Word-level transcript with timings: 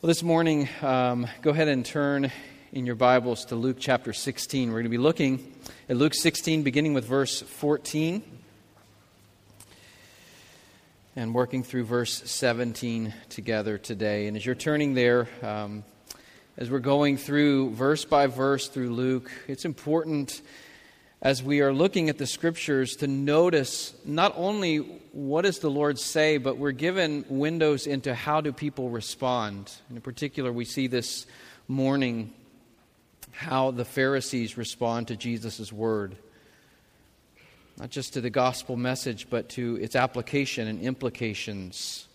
Well, 0.00 0.06
this 0.06 0.22
morning, 0.22 0.68
um, 0.80 1.26
go 1.42 1.50
ahead 1.50 1.66
and 1.66 1.84
turn 1.84 2.30
in 2.70 2.86
your 2.86 2.94
Bibles 2.94 3.46
to 3.46 3.56
Luke 3.56 3.78
chapter 3.80 4.12
16. 4.12 4.68
We're 4.68 4.74
going 4.74 4.84
to 4.84 4.90
be 4.90 4.96
looking 4.96 5.52
at 5.88 5.96
Luke 5.96 6.14
16, 6.14 6.62
beginning 6.62 6.94
with 6.94 7.04
verse 7.04 7.42
14 7.42 8.22
and 11.16 11.34
working 11.34 11.64
through 11.64 11.82
verse 11.82 12.30
17 12.30 13.12
together 13.28 13.76
today. 13.76 14.28
And 14.28 14.36
as 14.36 14.46
you're 14.46 14.54
turning 14.54 14.94
there, 14.94 15.26
um, 15.42 15.82
as 16.56 16.70
we're 16.70 16.78
going 16.78 17.16
through 17.16 17.70
verse 17.70 18.04
by 18.04 18.28
verse 18.28 18.68
through 18.68 18.90
Luke, 18.90 19.32
it's 19.48 19.64
important 19.64 20.42
as 21.20 21.42
we 21.42 21.60
are 21.60 21.72
looking 21.72 22.08
at 22.08 22.18
the 22.18 22.26
scriptures 22.26 22.96
to 22.96 23.06
notice 23.06 23.92
not 24.04 24.32
only 24.36 24.78
what 25.12 25.42
does 25.42 25.58
the 25.58 25.70
Lord 25.70 25.98
say, 25.98 26.38
but 26.38 26.58
we're 26.58 26.70
given 26.72 27.24
windows 27.28 27.86
into 27.86 28.14
how 28.14 28.40
do 28.40 28.52
people 28.52 28.88
respond. 28.90 29.72
And 29.88 29.98
in 29.98 30.02
particular, 30.02 30.52
we 30.52 30.64
see 30.64 30.86
this 30.86 31.26
morning 31.66 32.32
how 33.32 33.70
the 33.70 33.84
Pharisees 33.84 34.56
respond 34.56 35.08
to 35.08 35.16
Jesus' 35.16 35.72
word. 35.72 36.16
Not 37.78 37.90
just 37.90 38.14
to 38.14 38.20
the 38.20 38.30
gospel 38.30 38.76
message, 38.76 39.28
but 39.30 39.50
to 39.50 39.76
its 39.76 39.94
application 39.94 40.66
and 40.66 40.80
implications. 40.80 42.07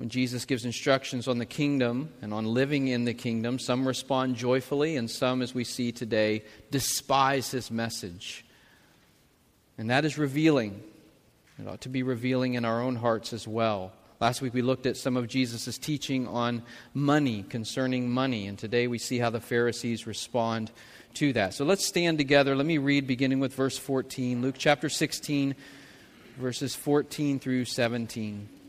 When 0.00 0.08
Jesus 0.08 0.46
gives 0.46 0.64
instructions 0.64 1.28
on 1.28 1.36
the 1.36 1.44
kingdom 1.44 2.08
and 2.22 2.32
on 2.32 2.46
living 2.46 2.88
in 2.88 3.04
the 3.04 3.12
kingdom, 3.12 3.58
some 3.58 3.86
respond 3.86 4.34
joyfully, 4.34 4.96
and 4.96 5.10
some, 5.10 5.42
as 5.42 5.54
we 5.54 5.62
see 5.62 5.92
today, 5.92 6.42
despise 6.70 7.50
his 7.50 7.70
message. 7.70 8.46
And 9.76 9.90
that 9.90 10.06
is 10.06 10.16
revealing. 10.16 10.82
It 11.58 11.68
ought 11.68 11.82
to 11.82 11.90
be 11.90 12.02
revealing 12.02 12.54
in 12.54 12.64
our 12.64 12.80
own 12.80 12.96
hearts 12.96 13.34
as 13.34 13.46
well. 13.46 13.92
Last 14.20 14.40
week 14.40 14.54
we 14.54 14.62
looked 14.62 14.86
at 14.86 14.96
some 14.96 15.18
of 15.18 15.28
Jesus' 15.28 15.76
teaching 15.76 16.26
on 16.26 16.62
money, 16.94 17.42
concerning 17.42 18.08
money, 18.08 18.46
and 18.46 18.58
today 18.58 18.86
we 18.86 18.96
see 18.96 19.18
how 19.18 19.28
the 19.28 19.38
Pharisees 19.38 20.06
respond 20.06 20.70
to 21.12 21.34
that. 21.34 21.52
So 21.52 21.66
let's 21.66 21.84
stand 21.84 22.16
together. 22.16 22.56
Let 22.56 22.64
me 22.64 22.78
read 22.78 23.06
beginning 23.06 23.40
with 23.40 23.52
verse 23.52 23.76
14, 23.76 24.40
Luke 24.40 24.56
chapter 24.56 24.88
16, 24.88 25.54
verses 26.38 26.74
14 26.74 27.38
through 27.38 27.66
17. 27.66 28.59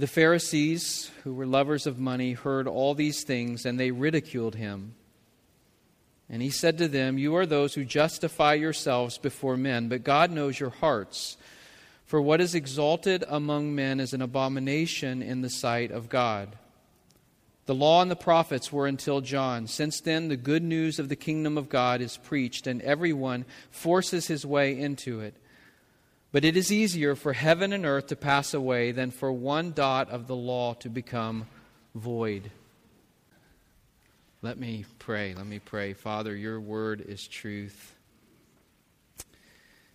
The 0.00 0.06
Pharisees, 0.06 1.10
who 1.24 1.34
were 1.34 1.44
lovers 1.44 1.86
of 1.86 1.98
money, 1.98 2.32
heard 2.32 2.66
all 2.66 2.94
these 2.94 3.22
things, 3.22 3.66
and 3.66 3.78
they 3.78 3.90
ridiculed 3.90 4.54
him. 4.54 4.94
And 6.26 6.40
he 6.40 6.48
said 6.48 6.78
to 6.78 6.88
them, 6.88 7.18
You 7.18 7.36
are 7.36 7.44
those 7.44 7.74
who 7.74 7.84
justify 7.84 8.54
yourselves 8.54 9.18
before 9.18 9.58
men, 9.58 9.90
but 9.90 10.02
God 10.02 10.30
knows 10.30 10.58
your 10.58 10.70
hearts. 10.70 11.36
For 12.06 12.18
what 12.18 12.40
is 12.40 12.54
exalted 12.54 13.24
among 13.28 13.74
men 13.74 14.00
is 14.00 14.14
an 14.14 14.22
abomination 14.22 15.20
in 15.20 15.42
the 15.42 15.50
sight 15.50 15.90
of 15.90 16.08
God. 16.08 16.56
The 17.66 17.74
law 17.74 18.00
and 18.00 18.10
the 18.10 18.16
prophets 18.16 18.72
were 18.72 18.86
until 18.86 19.20
John. 19.20 19.66
Since 19.66 20.00
then, 20.00 20.28
the 20.28 20.36
good 20.38 20.62
news 20.62 20.98
of 20.98 21.10
the 21.10 21.14
kingdom 21.14 21.58
of 21.58 21.68
God 21.68 22.00
is 22.00 22.16
preached, 22.16 22.66
and 22.66 22.80
everyone 22.80 23.44
forces 23.70 24.28
his 24.28 24.46
way 24.46 24.80
into 24.80 25.20
it. 25.20 25.34
But 26.32 26.44
it 26.44 26.56
is 26.56 26.70
easier 26.70 27.16
for 27.16 27.32
heaven 27.32 27.72
and 27.72 27.84
earth 27.84 28.08
to 28.08 28.16
pass 28.16 28.54
away 28.54 28.92
than 28.92 29.10
for 29.10 29.32
one 29.32 29.72
dot 29.72 30.10
of 30.10 30.28
the 30.28 30.36
law 30.36 30.74
to 30.74 30.88
become 30.88 31.46
void. 31.94 32.52
Let 34.40 34.56
me 34.56 34.84
pray. 35.00 35.34
Let 35.34 35.46
me 35.46 35.58
pray. 35.58 35.92
Father, 35.92 36.34
your 36.34 36.60
word 36.60 37.00
is 37.00 37.26
truth. 37.26 37.96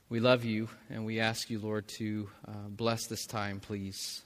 We 0.10 0.20
love 0.20 0.44
you, 0.44 0.68
and 0.90 1.06
we 1.06 1.20
ask 1.20 1.50
you, 1.50 1.58
Lord, 1.58 1.88
to 1.88 2.30
uh, 2.48 2.68
bless 2.70 3.08
this 3.08 3.26
time, 3.26 3.60
please. 3.60 4.22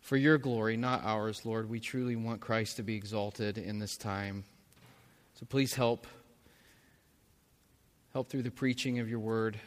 For 0.00 0.16
your 0.16 0.38
glory, 0.38 0.76
not 0.76 1.04
ours, 1.04 1.44
Lord. 1.44 1.68
We 1.68 1.80
truly 1.80 2.16
want 2.16 2.40
Christ 2.40 2.76
to 2.76 2.82
be 2.82 2.94
exalted 2.94 3.58
in 3.58 3.80
this 3.80 3.96
time. 3.96 4.44
So 5.34 5.44
please 5.44 5.74
help. 5.74 6.06
Help 8.12 8.30
through 8.30 8.44
the 8.44 8.50
preaching 8.50 9.00
of 9.00 9.10
your 9.10 9.18
word 9.18 9.58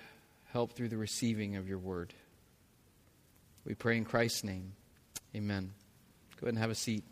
help 0.52 0.74
through 0.74 0.90
the 0.90 0.98
receiving 0.98 1.56
of 1.56 1.68
your 1.68 1.78
word. 1.78 2.14
We 3.66 3.76
pray 3.76 3.98
in 3.98 4.06
Christ's 4.06 4.44
name. 4.44 4.74
Amen. 5.36 5.72
Go 6.40 6.46
ahead 6.46 6.56
and 6.56 6.58
have 6.58 6.72
a 6.72 6.76
seat. 6.76 7.04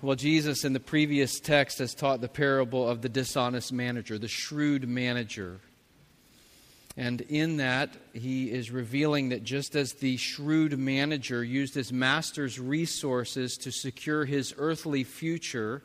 Well, 0.00 0.16
Jesus 0.16 0.64
in 0.64 0.72
the 0.72 0.80
previous 0.80 1.38
text 1.38 1.78
has 1.78 1.94
taught 1.94 2.20
the 2.20 2.28
parable 2.28 2.88
of 2.88 3.02
the 3.02 3.08
dishonest 3.08 3.72
manager, 3.72 4.18
the 4.18 4.28
shrewd 4.28 4.88
manager. 4.88 5.60
And 6.96 7.20
in 7.20 7.58
that, 7.58 7.90
he 8.12 8.50
is 8.50 8.70
revealing 8.70 9.28
that 9.28 9.44
just 9.44 9.76
as 9.76 9.92
the 9.92 10.16
shrewd 10.16 10.78
manager 10.78 11.44
used 11.44 11.74
his 11.74 11.92
master's 11.92 12.58
resources 12.58 13.56
to 13.58 13.70
secure 13.70 14.24
his 14.24 14.54
earthly 14.58 15.04
future, 15.04 15.82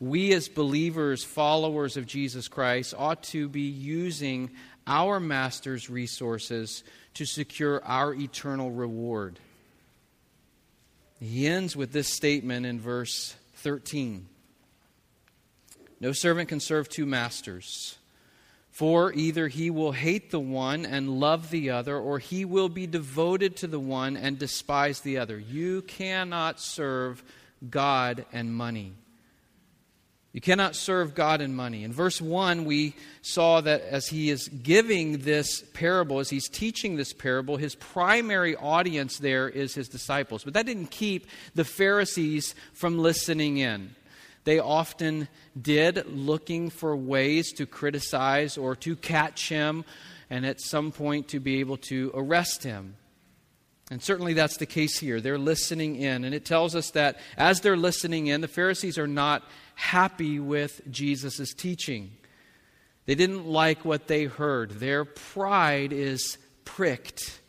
we 0.00 0.32
as 0.32 0.48
believers, 0.48 1.22
followers 1.22 1.98
of 1.98 2.06
Jesus 2.06 2.48
Christ, 2.48 2.94
ought 2.96 3.22
to 3.24 3.48
be 3.48 3.68
using 3.68 4.50
our 4.86 5.20
Master's 5.20 5.90
resources 5.90 6.82
to 7.14 7.26
secure 7.26 7.84
our 7.84 8.14
eternal 8.14 8.70
reward. 8.70 9.38
He 11.20 11.46
ends 11.46 11.76
with 11.76 11.92
this 11.92 12.08
statement 12.08 12.64
in 12.64 12.80
verse 12.80 13.36
13 13.56 14.26
No 16.00 16.12
servant 16.12 16.48
can 16.48 16.60
serve 16.60 16.88
two 16.88 17.06
masters. 17.06 17.96
For 18.70 19.12
either 19.12 19.48
he 19.48 19.68
will 19.68 19.92
hate 19.92 20.30
the 20.30 20.40
one 20.40 20.86
and 20.86 21.20
love 21.20 21.50
the 21.50 21.70
other, 21.70 21.98
or 21.98 22.18
he 22.18 22.46
will 22.46 22.70
be 22.70 22.86
devoted 22.86 23.56
to 23.56 23.66
the 23.66 23.80
one 23.80 24.16
and 24.16 24.38
despise 24.38 25.00
the 25.00 25.18
other. 25.18 25.38
You 25.38 25.82
cannot 25.82 26.60
serve 26.60 27.22
God 27.68 28.24
and 28.32 28.54
money. 28.54 28.94
You 30.32 30.40
cannot 30.40 30.76
serve 30.76 31.16
God 31.16 31.40
and 31.40 31.56
money. 31.56 31.82
In 31.82 31.92
verse 31.92 32.20
1, 32.20 32.64
we 32.64 32.94
saw 33.20 33.60
that 33.62 33.82
as 33.82 34.06
he 34.06 34.30
is 34.30 34.46
giving 34.48 35.18
this 35.18 35.64
parable, 35.74 36.20
as 36.20 36.30
he's 36.30 36.48
teaching 36.48 36.94
this 36.94 37.12
parable, 37.12 37.56
his 37.56 37.74
primary 37.74 38.54
audience 38.54 39.18
there 39.18 39.48
is 39.48 39.74
his 39.74 39.88
disciples. 39.88 40.44
But 40.44 40.54
that 40.54 40.66
didn't 40.66 40.92
keep 40.92 41.26
the 41.56 41.64
Pharisees 41.64 42.54
from 42.72 42.98
listening 42.98 43.58
in. 43.58 43.96
They 44.44 44.60
often 44.60 45.26
did, 45.60 46.06
looking 46.06 46.70
for 46.70 46.96
ways 46.96 47.52
to 47.54 47.66
criticize 47.66 48.56
or 48.56 48.76
to 48.76 48.94
catch 48.94 49.48
him, 49.48 49.84
and 50.30 50.46
at 50.46 50.60
some 50.60 50.92
point 50.92 51.26
to 51.28 51.40
be 51.40 51.58
able 51.58 51.76
to 51.76 52.12
arrest 52.14 52.62
him. 52.62 52.94
And 53.90 54.00
certainly 54.00 54.34
that's 54.34 54.56
the 54.56 54.66
case 54.66 54.98
here. 54.98 55.20
They're 55.20 55.38
listening 55.38 55.96
in. 55.96 56.24
And 56.24 56.32
it 56.32 56.44
tells 56.44 56.76
us 56.76 56.90
that 56.92 57.18
as 57.36 57.60
they're 57.60 57.76
listening 57.76 58.28
in, 58.28 58.40
the 58.40 58.48
Pharisees 58.48 58.98
are 58.98 59.08
not 59.08 59.42
happy 59.74 60.38
with 60.38 60.80
Jesus' 60.90 61.52
teaching. 61.54 62.12
They 63.06 63.16
didn't 63.16 63.46
like 63.46 63.84
what 63.84 64.06
they 64.06 64.24
heard. 64.24 64.70
Their 64.70 65.04
pride 65.04 65.92
is 65.92 66.38
pricked. 66.64 67.40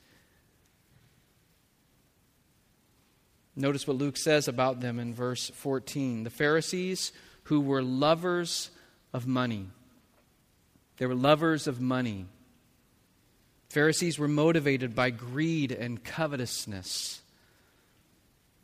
Notice 3.56 3.86
what 3.86 3.98
Luke 3.98 4.18
says 4.18 4.48
about 4.48 4.80
them 4.80 4.98
in 4.98 5.14
verse 5.14 5.52
14. 5.52 6.24
The 6.24 6.32
Pharisees 6.32 7.12
who 7.44 7.62
were 7.62 7.84
lovers 7.84 8.72
of 9.14 9.28
money. 9.28 9.68
They 10.98 11.06
were 11.06 11.16
lovers 11.16 11.68
of 11.68 11.80
money. 11.82 12.26
Pharisees 13.72 14.20
were 14.20 14.28
motivated 14.28 14.94
by 14.94 15.10
greed 15.10 15.72
and 15.72 16.04
covetousness. 16.04 17.22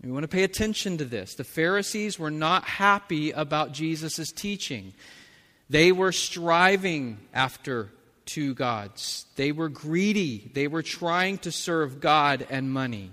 We 0.04 0.12
want 0.12 0.24
to 0.24 0.28
pay 0.28 0.44
attention 0.44 0.98
to 1.00 1.06
this. 1.06 1.36
The 1.36 1.44
Pharisees 1.44 2.20
were 2.20 2.30
not 2.30 2.66
happy 2.66 3.32
about 3.32 3.72
Jesus' 3.72 4.32
teaching. 4.32 4.94
They 5.70 5.92
were 5.92 6.12
striving 6.12 7.18
after 7.34 7.90
two 8.26 8.54
gods. 8.54 9.26
They 9.38 9.52
were 9.52 9.70
greedy. 9.70 10.52
They 10.54 10.68
were 10.68 10.84
trying 10.84 11.40
to 11.40 11.52
serve 11.52 12.00
God 12.00 12.46
and 12.50 12.72
money. 12.72 13.12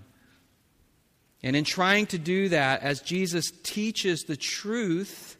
And 1.42 1.54
in 1.56 1.64
trying 1.64 2.06
to 2.06 2.18
do 2.18 2.48
that, 2.48 2.82
as 2.82 3.00
Jesus 3.00 3.50
teaches 3.62 4.24
the 4.24 4.36
truth, 4.36 5.36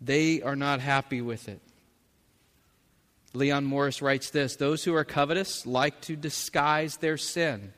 they 0.00 0.42
are 0.42 0.56
not 0.56 0.80
happy 0.80 1.22
with 1.22 1.48
it. 1.48 1.60
Leon 3.34 3.64
Morris 3.64 4.02
writes 4.02 4.30
this 4.30 4.56
Those 4.56 4.84
who 4.84 4.94
are 4.94 5.04
covetous 5.04 5.66
like 5.66 6.00
to 6.02 6.16
disguise 6.16 6.96
their 6.96 7.16
sin. 7.16 7.72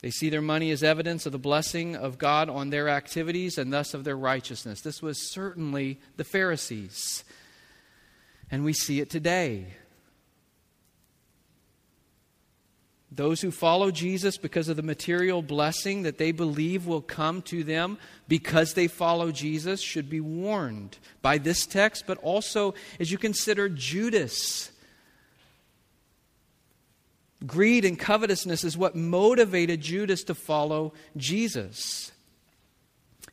They 0.00 0.10
see 0.10 0.28
their 0.28 0.42
money 0.42 0.70
as 0.70 0.82
evidence 0.82 1.24
of 1.24 1.32
the 1.32 1.38
blessing 1.38 1.96
of 1.96 2.18
God 2.18 2.50
on 2.50 2.68
their 2.68 2.90
activities 2.90 3.56
and 3.56 3.72
thus 3.72 3.94
of 3.94 4.04
their 4.04 4.18
righteousness. 4.18 4.82
This 4.82 5.00
was 5.00 5.32
certainly 5.32 5.98
the 6.18 6.24
Pharisees. 6.24 7.24
And 8.50 8.66
we 8.66 8.74
see 8.74 9.00
it 9.00 9.08
today. 9.08 9.68
Those 13.16 13.40
who 13.40 13.52
follow 13.52 13.92
Jesus 13.92 14.36
because 14.38 14.68
of 14.68 14.76
the 14.76 14.82
material 14.82 15.40
blessing 15.40 16.02
that 16.02 16.18
they 16.18 16.32
believe 16.32 16.86
will 16.86 17.00
come 17.00 17.42
to 17.42 17.62
them 17.62 17.98
because 18.26 18.74
they 18.74 18.88
follow 18.88 19.30
Jesus 19.30 19.80
should 19.80 20.10
be 20.10 20.20
warned 20.20 20.98
by 21.22 21.38
this 21.38 21.64
text, 21.64 22.04
but 22.06 22.18
also 22.18 22.74
as 22.98 23.12
you 23.12 23.18
consider 23.18 23.68
Judas. 23.68 24.72
Greed 27.46 27.84
and 27.84 27.98
covetousness 27.98 28.64
is 28.64 28.76
what 28.76 28.96
motivated 28.96 29.80
Judas 29.80 30.24
to 30.24 30.34
follow 30.34 30.92
Jesus. 31.16 32.10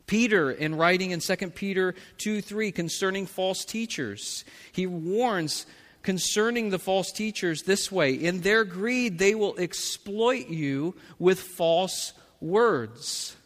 Peter, 0.06 0.50
in 0.50 0.76
writing 0.76 1.10
in 1.10 1.20
2 1.20 1.36
Peter 1.50 1.94
2 2.18 2.40
3 2.40 2.70
concerning 2.70 3.26
false 3.26 3.64
teachers, 3.64 4.44
he 4.70 4.86
warns 4.86 5.66
concerning 6.02 6.70
the 6.70 6.78
false 6.78 7.12
teachers 7.12 7.62
this 7.62 7.90
way 7.90 8.12
In 8.12 8.40
their 8.40 8.64
greed, 8.64 9.18
they 9.18 9.34
will 9.34 9.56
exploit 9.58 10.48
you 10.48 10.94
with 11.18 11.40
false 11.40 12.12
words. 12.40 13.36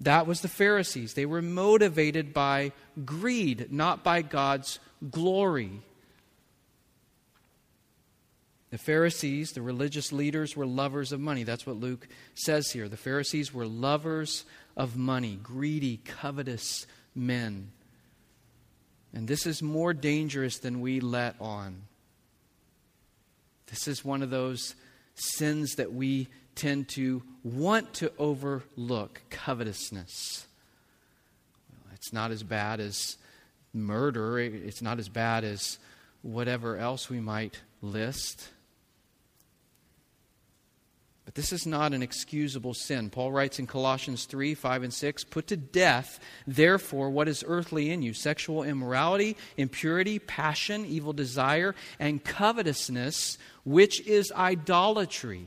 That 0.00 0.26
was 0.26 0.40
the 0.40 0.48
Pharisees. 0.48 1.12
They 1.12 1.26
were 1.26 1.42
motivated 1.42 2.32
by 2.32 2.72
greed, 3.04 3.70
not 3.70 4.02
by 4.02 4.22
God's 4.22 4.78
glory. 5.10 5.82
The 8.70 8.78
Pharisees, 8.78 9.52
the 9.52 9.62
religious 9.62 10.12
leaders, 10.12 10.56
were 10.56 10.64
lovers 10.64 11.12
of 11.12 11.20
money. 11.20 11.42
That's 11.42 11.66
what 11.66 11.76
Luke 11.76 12.08
says 12.34 12.70
here. 12.70 12.88
The 12.88 12.96
Pharisees 12.96 13.52
were 13.52 13.66
lovers 13.66 14.44
of 14.76 14.96
money, 14.96 15.38
greedy, 15.42 15.98
covetous 15.98 16.86
men. 17.14 17.72
And 19.12 19.26
this 19.26 19.46
is 19.46 19.62
more 19.62 19.92
dangerous 19.92 20.58
than 20.58 20.80
we 20.80 21.00
let 21.00 21.34
on. 21.40 21.82
This 23.66 23.88
is 23.88 24.04
one 24.04 24.22
of 24.22 24.30
those 24.30 24.74
sins 25.14 25.76
that 25.76 25.92
we 25.92 26.28
tend 26.54 26.88
to 26.90 27.22
want 27.42 27.94
to 27.94 28.12
overlook 28.18 29.22
covetousness. 29.30 30.46
It's 31.94 32.12
not 32.12 32.30
as 32.30 32.42
bad 32.42 32.80
as 32.80 33.16
murder, 33.72 34.38
it's 34.38 34.82
not 34.82 34.98
as 34.98 35.08
bad 35.08 35.44
as 35.44 35.78
whatever 36.22 36.76
else 36.76 37.08
we 37.08 37.20
might 37.20 37.60
list. 37.82 38.48
But 41.30 41.36
this 41.36 41.52
is 41.52 41.64
not 41.64 41.92
an 41.92 42.02
excusable 42.02 42.74
sin. 42.74 43.08
Paul 43.08 43.30
writes 43.30 43.60
in 43.60 43.68
Colossians 43.68 44.24
3 44.24 44.52
5 44.54 44.82
and 44.82 44.92
6 44.92 45.22
Put 45.22 45.46
to 45.46 45.56
death, 45.56 46.18
therefore, 46.44 47.08
what 47.08 47.28
is 47.28 47.44
earthly 47.46 47.92
in 47.92 48.02
you 48.02 48.14
sexual 48.14 48.64
immorality, 48.64 49.36
impurity, 49.56 50.18
passion, 50.18 50.84
evil 50.84 51.12
desire, 51.12 51.76
and 52.00 52.24
covetousness, 52.24 53.38
which 53.64 54.04
is 54.08 54.32
idolatry. 54.32 55.46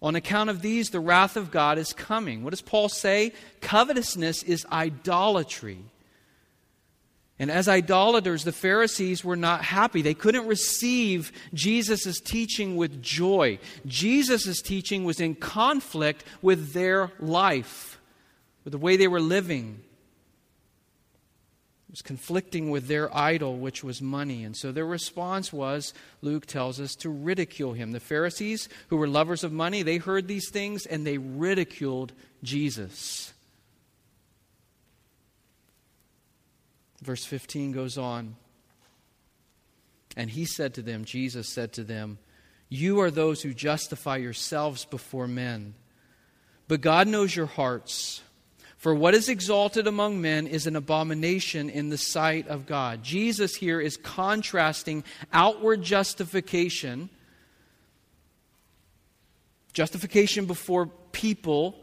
On 0.00 0.16
account 0.16 0.48
of 0.48 0.62
these, 0.62 0.88
the 0.88 1.00
wrath 1.00 1.36
of 1.36 1.50
God 1.50 1.76
is 1.76 1.92
coming. 1.92 2.42
What 2.42 2.52
does 2.52 2.62
Paul 2.62 2.88
say? 2.88 3.34
Covetousness 3.60 4.42
is 4.44 4.64
idolatry. 4.72 5.84
And 7.38 7.50
as 7.50 7.68
idolaters, 7.68 8.44
the 8.44 8.52
Pharisees 8.52 9.22
were 9.22 9.36
not 9.36 9.62
happy. 9.62 10.00
They 10.00 10.14
couldn't 10.14 10.46
receive 10.46 11.32
Jesus' 11.52 12.18
teaching 12.20 12.76
with 12.76 13.02
joy. 13.02 13.58
Jesus' 13.84 14.62
teaching 14.62 15.04
was 15.04 15.20
in 15.20 15.34
conflict 15.34 16.24
with 16.40 16.72
their 16.72 17.12
life, 17.20 18.00
with 18.64 18.72
the 18.72 18.78
way 18.78 18.96
they 18.96 19.08
were 19.08 19.20
living. 19.20 19.82
It 21.88 21.92
was 21.92 22.00
conflicting 22.00 22.70
with 22.70 22.88
their 22.88 23.14
idol, 23.14 23.58
which 23.58 23.84
was 23.84 24.00
money. 24.00 24.42
And 24.42 24.56
so 24.56 24.72
their 24.72 24.86
response 24.86 25.52
was, 25.52 25.92
Luke 26.22 26.46
tells 26.46 26.80
us, 26.80 26.94
to 26.96 27.10
ridicule 27.10 27.74
him. 27.74 27.92
The 27.92 28.00
Pharisees, 28.00 28.70
who 28.88 28.96
were 28.96 29.06
lovers 29.06 29.44
of 29.44 29.52
money, 29.52 29.82
they 29.82 29.98
heard 29.98 30.26
these 30.26 30.48
things 30.48 30.86
and 30.86 31.06
they 31.06 31.18
ridiculed 31.18 32.14
Jesus. 32.42 33.34
Verse 37.02 37.24
15 37.24 37.72
goes 37.72 37.98
on. 37.98 38.36
And 40.16 40.30
he 40.30 40.46
said 40.46 40.74
to 40.74 40.82
them, 40.82 41.04
Jesus 41.04 41.48
said 41.48 41.72
to 41.74 41.84
them, 41.84 42.18
You 42.68 43.00
are 43.00 43.10
those 43.10 43.42
who 43.42 43.52
justify 43.52 44.16
yourselves 44.16 44.84
before 44.86 45.28
men. 45.28 45.74
But 46.68 46.80
God 46.80 47.06
knows 47.06 47.36
your 47.36 47.46
hearts. 47.46 48.22
For 48.76 48.94
what 48.94 49.14
is 49.14 49.28
exalted 49.28 49.86
among 49.86 50.20
men 50.20 50.46
is 50.46 50.66
an 50.66 50.76
abomination 50.76 51.70
in 51.70 51.88
the 51.88 51.98
sight 51.98 52.48
of 52.48 52.66
God. 52.66 53.02
Jesus 53.02 53.54
here 53.54 53.80
is 53.80 53.96
contrasting 53.96 55.02
outward 55.32 55.82
justification, 55.82 57.08
justification 59.72 60.46
before 60.46 60.86
people, 61.12 61.76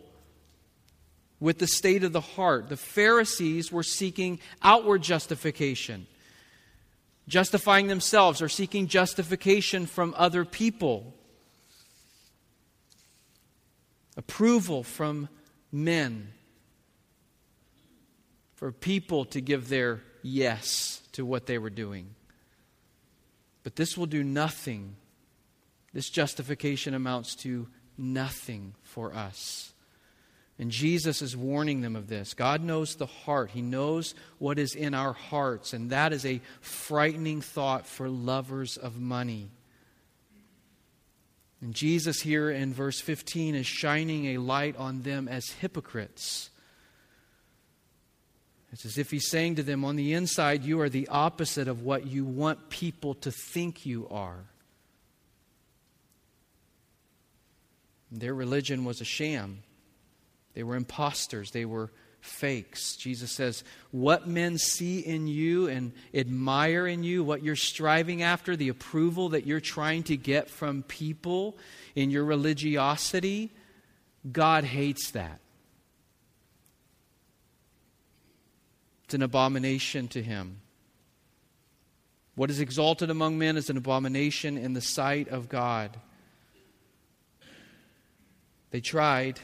with 1.40 1.60
the 1.60 1.68
state 1.68 2.04
of 2.04 2.14
the 2.14 2.22
heart. 2.22 2.70
The 2.70 2.78
Pharisees 2.78 3.72
were 3.72 3.84
seeking 3.84 4.40
outward 4.62 5.02
justification, 5.02 6.08
justifying 7.28 7.88
themselves 7.88 8.42
or 8.42 8.50
seeking 8.50 8.88
justification 8.88 9.86
from 9.86 10.14
other 10.18 10.46
people, 10.46 11.14
approval 14.16 14.84
from 14.84 15.28
men, 15.72 16.30
for 18.56 18.72
people 18.72 19.26
to 19.26 19.42
give 19.42 19.68
their 19.68 20.02
yes 20.22 21.02
to 21.12 21.26
what 21.26 21.46
they 21.46 21.58
were 21.58 21.70
doing. 21.70 22.16
But 23.64 23.76
this 23.76 23.98
will 23.98 24.06
do 24.06 24.24
nothing. 24.24 24.96
This 25.94 26.10
justification 26.10 26.94
amounts 26.94 27.36
to 27.36 27.68
nothing 27.98 28.76
for 28.84 29.14
us. 29.14 29.73
And 30.60 30.70
Jesus 30.70 31.22
is 31.22 31.36
warning 31.36 31.82
them 31.82 31.96
of 31.96 32.08
this. 32.08 32.34
God 32.34 32.62
knows 32.62 32.96
the 32.96 33.08
heart, 33.08 33.52
He 33.52 33.62
knows 33.62 34.14
what 34.38 34.60
is 34.60 34.76
in 34.76 34.94
our 34.94 35.14
hearts, 35.14 35.74
and 35.74 35.90
that 35.90 36.14
is 36.14 36.26
a 36.26 36.42
frightening 36.62 37.42
thought 37.42 37.88
for 37.88 38.08
lovers 38.08 38.78
of 38.78 39.00
money. 39.00 39.50
And 41.60 41.74
Jesus, 41.74 42.20
here 42.20 42.52
in 42.52 42.74
verse 42.74 43.00
15, 43.00 43.56
is 43.56 43.66
shining 43.66 44.28
a 44.28 44.38
light 44.38 44.76
on 44.78 45.02
them 45.02 45.28
as 45.28 45.50
hypocrites. 45.50 46.50
It's 48.74 48.86
as 48.86 48.98
if 48.98 49.12
He's 49.12 49.30
saying 49.30 49.56
to 49.56 49.64
them, 49.64 49.86
on 49.86 49.96
the 49.96 50.14
inside, 50.14 50.64
you 50.64 50.82
are 50.82 50.90
the 50.90 51.08
opposite 51.08 51.68
of 51.68 51.84
what 51.84 52.06
you 52.06 52.26
want 52.26 52.70
people 52.70 53.16
to 53.16 53.32
think 53.32 53.86
you 53.86 54.08
are. 54.10 54.46
Their 58.12 58.34
religion 58.36 58.84
was 58.84 59.00
a 59.00 59.06
sham. 59.06 59.64
They 60.54 60.64
were 60.64 60.76
imposters, 60.76 61.52
they 61.52 61.66
were 61.66 61.92
fakes. 62.24 62.96
Jesus 62.96 63.32
says, 63.32 63.64
What 63.92 64.28
men 64.28 64.58
see 64.58 65.00
in 65.00 65.28
you 65.28 65.68
and 65.68 65.92
admire 66.14 66.88
in 66.88 67.04
you, 67.04 67.24
what 67.24 67.44
you're 67.44 67.56
striving 67.56 68.24
after, 68.24 68.56
the 68.56 68.70
approval 68.70 69.30
that 69.30 69.46
you're 69.46 69.60
trying 69.60 70.04
to 70.04 70.18
get 70.18 70.50
from 70.50 70.84
people 70.84 71.58
in 71.96 72.10
your 72.10 72.24
religiosity, 72.24 73.52
God 74.32 74.64
hates 74.64 75.12
that. 75.12 75.40
It's 79.06 79.14
an 79.14 79.22
abomination 79.22 80.08
to 80.10 80.24
him. 80.24 80.62
What 82.36 82.50
is 82.50 82.60
exalted 82.60 83.10
among 83.10 83.38
men 83.38 83.58
is 83.58 83.70
an 83.70 83.78
abomination 83.78 84.58
in 84.58 84.74
the 84.74 84.82
sight 84.82 85.28
of 85.28 85.50
God. 85.50 85.98
They 88.72 88.82
tried 88.82 89.40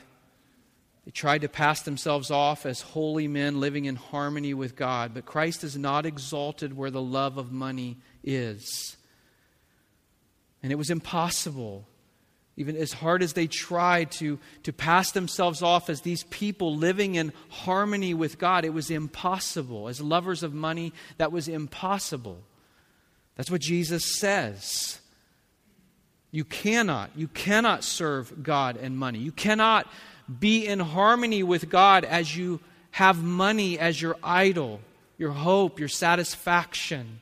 they 1.09 1.11
tried 1.11 1.41
to 1.41 1.49
pass 1.49 1.81
themselves 1.81 2.29
off 2.29 2.67
as 2.67 2.81
holy 2.81 3.27
men 3.27 3.59
living 3.59 3.85
in 3.85 3.95
harmony 3.95 4.53
with 4.53 4.75
God, 4.75 5.15
but 5.15 5.25
Christ 5.25 5.63
is 5.63 5.75
not 5.75 6.05
exalted 6.05 6.77
where 6.77 6.91
the 6.91 7.01
love 7.01 7.39
of 7.39 7.51
money 7.51 7.97
is. 8.23 8.95
And 10.61 10.71
it 10.71 10.75
was 10.75 10.91
impossible, 10.91 11.87
even 12.57 12.77
as 12.77 12.93
hard 12.93 13.23
as 13.23 13.33
they 13.33 13.47
tried 13.47 14.11
to, 14.11 14.37
to 14.61 14.71
pass 14.71 15.09
themselves 15.09 15.63
off 15.63 15.89
as 15.89 16.01
these 16.01 16.25
people 16.25 16.75
living 16.75 17.15
in 17.15 17.33
harmony 17.49 18.13
with 18.13 18.37
God, 18.37 18.63
it 18.63 18.75
was 18.75 18.91
impossible. 18.91 19.87
As 19.87 19.99
lovers 19.99 20.43
of 20.43 20.53
money, 20.53 20.93
that 21.17 21.31
was 21.31 21.47
impossible. 21.47 22.37
That's 23.35 23.49
what 23.49 23.61
Jesus 23.61 24.05
says. 24.05 24.99
You 26.29 26.45
cannot, 26.45 27.09
you 27.15 27.29
cannot 27.29 27.83
serve 27.83 28.43
God 28.43 28.77
and 28.77 28.95
money. 28.95 29.17
You 29.17 29.31
cannot 29.31 29.87
be 30.39 30.67
in 30.67 30.79
harmony 30.79 31.43
with 31.43 31.69
God 31.69 32.05
as 32.05 32.35
you 32.35 32.59
have 32.91 33.23
money 33.23 33.79
as 33.79 34.01
your 34.01 34.17
idol, 34.23 34.81
your 35.17 35.31
hope, 35.31 35.79
your 35.79 35.87
satisfaction. 35.87 37.19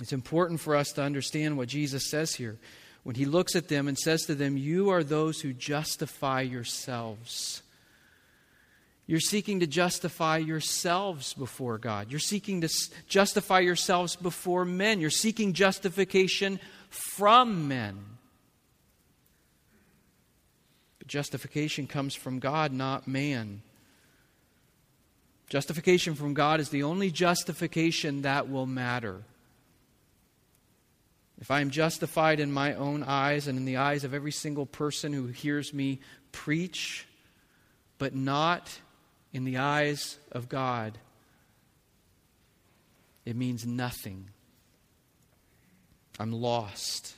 It's 0.00 0.12
important 0.12 0.60
for 0.60 0.76
us 0.76 0.92
to 0.92 1.02
understand 1.02 1.56
what 1.56 1.68
Jesus 1.68 2.08
says 2.10 2.34
here 2.34 2.58
when 3.02 3.16
he 3.16 3.24
looks 3.24 3.56
at 3.56 3.68
them 3.68 3.88
and 3.88 3.98
says 3.98 4.22
to 4.26 4.34
them, 4.34 4.56
You 4.56 4.90
are 4.90 5.04
those 5.04 5.40
who 5.40 5.52
justify 5.52 6.42
yourselves. 6.42 7.62
You're 9.06 9.20
seeking 9.20 9.60
to 9.60 9.66
justify 9.66 10.38
yourselves 10.38 11.34
before 11.34 11.78
God. 11.78 12.10
You're 12.10 12.20
seeking 12.20 12.60
to 12.60 12.68
justify 13.08 13.58
yourselves 13.58 14.14
before 14.14 14.64
men. 14.64 15.00
You're 15.00 15.10
seeking 15.10 15.52
justification 15.52 16.60
from 16.90 17.66
men. 17.66 17.98
Justification 21.10 21.88
comes 21.88 22.14
from 22.14 22.38
God, 22.38 22.72
not 22.72 23.08
man. 23.08 23.62
Justification 25.48 26.14
from 26.14 26.34
God 26.34 26.60
is 26.60 26.68
the 26.68 26.84
only 26.84 27.10
justification 27.10 28.22
that 28.22 28.48
will 28.48 28.64
matter. 28.64 29.20
If 31.40 31.50
I 31.50 31.62
am 31.62 31.70
justified 31.70 32.38
in 32.38 32.52
my 32.52 32.74
own 32.74 33.02
eyes 33.02 33.48
and 33.48 33.58
in 33.58 33.64
the 33.64 33.78
eyes 33.78 34.04
of 34.04 34.14
every 34.14 34.30
single 34.30 34.66
person 34.66 35.12
who 35.12 35.26
hears 35.26 35.74
me 35.74 35.98
preach, 36.30 37.08
but 37.98 38.14
not 38.14 38.70
in 39.32 39.42
the 39.42 39.56
eyes 39.56 40.16
of 40.30 40.48
God, 40.48 40.96
it 43.24 43.34
means 43.34 43.66
nothing. 43.66 44.28
I'm 46.20 46.30
lost. 46.30 47.14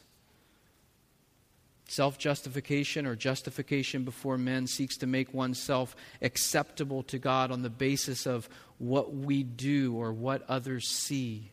Self 1.93 2.17
justification 2.17 3.05
or 3.05 3.15
justification 3.15 4.05
before 4.05 4.39
men 4.39 4.67
seeks 4.67 4.97
to 4.97 5.07
make 5.07 5.35
oneself 5.35 5.95
acceptable 6.23 7.03
to 7.03 7.19
God 7.19 7.51
on 7.51 7.61
the 7.61 7.69
basis 7.69 8.27
of 8.27 8.49
what 8.79 9.15
we 9.15 9.43
do 9.43 9.95
or 9.95 10.11
what 10.11 10.43
others 10.49 10.89
see. 10.89 11.51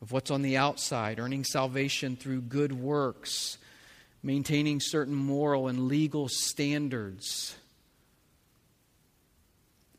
Of 0.00 0.12
what's 0.12 0.30
on 0.30 0.42
the 0.42 0.58
outside, 0.58 1.18
earning 1.18 1.42
salvation 1.42 2.14
through 2.14 2.42
good 2.42 2.70
works, 2.70 3.58
maintaining 4.22 4.78
certain 4.78 5.16
moral 5.16 5.66
and 5.66 5.88
legal 5.88 6.28
standards, 6.28 7.56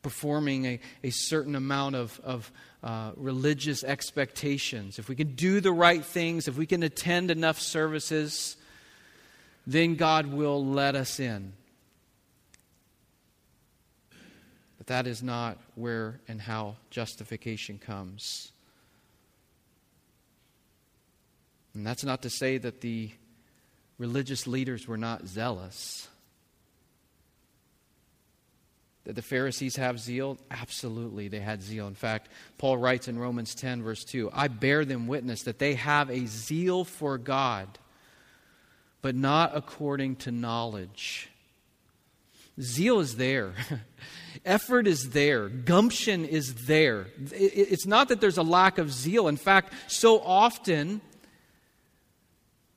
performing 0.02 0.66
a, 0.66 0.80
a 1.04 1.10
certain 1.10 1.56
amount 1.56 1.96
of, 1.96 2.20
of 2.24 2.52
uh, 2.84 3.12
religious 3.16 3.84
expectations, 3.84 4.98
if 5.00 5.08
we 5.08 5.16
can 5.16 5.36
do 5.36 5.60
the 5.62 5.72
right 5.72 6.04
things, 6.04 6.48
if 6.48 6.58
we 6.58 6.66
can 6.66 6.84
attend 6.84 7.30
enough 7.32 7.60
services, 7.60 8.58
then 9.68 9.96
God 9.96 10.28
will 10.28 10.66
let 10.66 10.96
us 10.96 11.20
in. 11.20 11.54
But 14.78 14.88
that 14.88 15.06
is 15.06 15.22
not 15.22 15.60
where 15.76 16.20
and 16.28 16.42
how 16.42 16.78
justification 16.90 17.78
comes. 17.78 18.52
And 21.74 21.86
that's 21.86 22.04
not 22.04 22.24
to 22.24 22.30
say 22.30 22.58
that 22.58 22.82
the 22.82 23.12
religious 23.98 24.48
leaders 24.48 24.88
were 24.88 24.98
not 24.98 25.28
zealous. 25.28 26.08
The 29.16 29.22
Pharisees 29.22 29.76
have 29.76 30.00
zeal? 30.00 30.38
Absolutely, 30.50 31.28
they 31.28 31.40
had 31.40 31.62
zeal. 31.62 31.88
In 31.88 31.96
fact, 31.96 32.30
Paul 32.58 32.78
writes 32.78 33.08
in 33.08 33.20
Romans 33.20 33.56
10, 33.56 33.84
verse 33.84 34.04
2 34.04 34.30
I 34.34 34.48
bear 34.48 34.86
them 34.86 35.08
witness 35.08 35.44
that 35.44 35.60
they 35.60 35.76
have 35.76 36.10
a 36.10 36.26
zeal 36.26 36.84
for 36.84 37.18
God, 37.18 37.68
but 39.02 39.16
not 39.16 39.52
according 39.56 40.18
to 40.18 40.32
knowledge. 40.32 41.30
Zeal 42.60 43.00
is 43.00 43.16
there. 43.16 43.54
Effort 44.46 44.88
is 44.88 45.12
there. 45.12 45.50
Gumption 45.50 46.26
is 46.26 46.66
there. 46.66 47.08
It's 47.32 47.86
not 47.86 48.10
that 48.10 48.22
there's 48.22 48.38
a 48.38 48.44
lack 48.44 48.78
of 48.78 48.92
zeal. 48.92 49.28
In 49.28 49.38
fact, 49.38 49.74
so 49.88 50.20
often, 50.20 51.02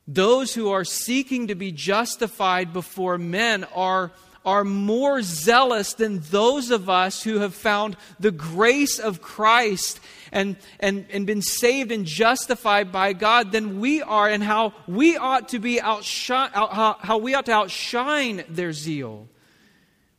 those 0.06 0.54
who 0.54 0.70
are 0.70 0.84
seeking 0.84 1.48
to 1.48 1.54
be 1.54 1.72
justified 1.72 2.72
before 2.72 3.18
men 3.18 3.64
are 3.74 4.12
are 4.44 4.64
more 4.64 5.22
zealous 5.22 5.94
than 5.94 6.20
those 6.30 6.70
of 6.70 6.88
us 6.90 7.22
who 7.22 7.38
have 7.38 7.54
found 7.54 7.96
the 8.20 8.30
grace 8.30 8.98
of 8.98 9.22
Christ 9.22 10.00
and, 10.32 10.56
and, 10.80 11.06
and 11.10 11.26
been 11.26 11.42
saved 11.42 11.90
and 11.92 12.04
justified 12.04 12.92
by 12.92 13.12
God 13.12 13.52
than 13.52 13.80
we 13.80 14.02
are, 14.02 14.28
and 14.28 14.42
how 14.42 14.74
we 14.86 15.16
ought 15.16 15.50
to 15.50 15.58
be 15.58 15.80
outshine, 15.80 16.50
how, 16.52 16.96
how 16.98 17.18
we 17.18 17.34
ought 17.34 17.46
to 17.46 17.52
outshine 17.52 18.44
their 18.48 18.72
zeal. 18.72 19.28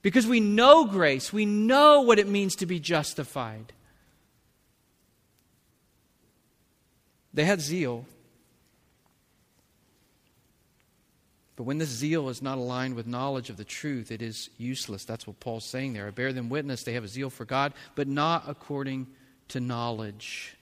Because 0.02 0.28
we 0.28 0.40
know 0.40 0.86
grace, 0.86 1.34
we 1.34 1.46
know 1.46 2.02
what 2.02 2.20
it 2.20 2.28
means 2.28 2.56
to 2.58 2.66
be 2.66 2.80
justified. 2.80 3.74
They 7.34 7.44
had 7.44 7.60
zeal, 7.60 8.06
But 11.56 11.64
when 11.64 11.78
this 11.78 11.90
zeal 11.90 12.28
is 12.30 12.42
not 12.42 12.58
aligned 12.58 12.96
with 12.96 13.08
knowledge 13.08 13.50
of 13.50 13.58
the 13.58 13.64
truth, 13.64 14.12
it 14.12 14.22
is 14.22 14.50
useless. 14.58 15.06
That's 15.06 15.26
what 15.26 15.40
Paul's 15.40 15.66
saying 15.66 15.94
there. 15.94 16.08
I 16.08 16.12
bear 16.12 16.34
them 16.34 16.50
witness 16.50 16.84
they 16.84 16.94
have 16.94 17.06
a 17.06 17.08
zeal 17.08 17.30
for 17.30 17.46
God, 17.46 17.74
but 17.96 18.08
not 18.08 18.44
according 18.48 19.08
to 19.50 19.60
knowledge. 19.60 20.58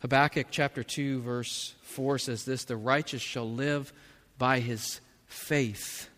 Habakkuk 0.00 0.48
chapter 0.50 0.82
2, 0.82 1.20
verse 1.20 1.74
4 1.82 2.18
says 2.18 2.44
this 2.44 2.64
The 2.64 2.76
righteous 2.76 3.22
shall 3.22 3.48
live 3.48 3.92
by 4.38 4.58
his 4.58 5.00
faith. 5.26 6.08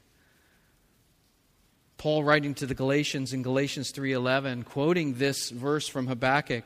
Paul 1.98 2.24
writing 2.24 2.54
to 2.54 2.66
the 2.66 2.74
Galatians 2.74 3.32
in 3.32 3.42
Galatians 3.42 3.90
3:11 3.92 4.64
quoting 4.64 5.14
this 5.14 5.50
verse 5.50 5.88
from 5.88 6.06
Habakkuk 6.06 6.64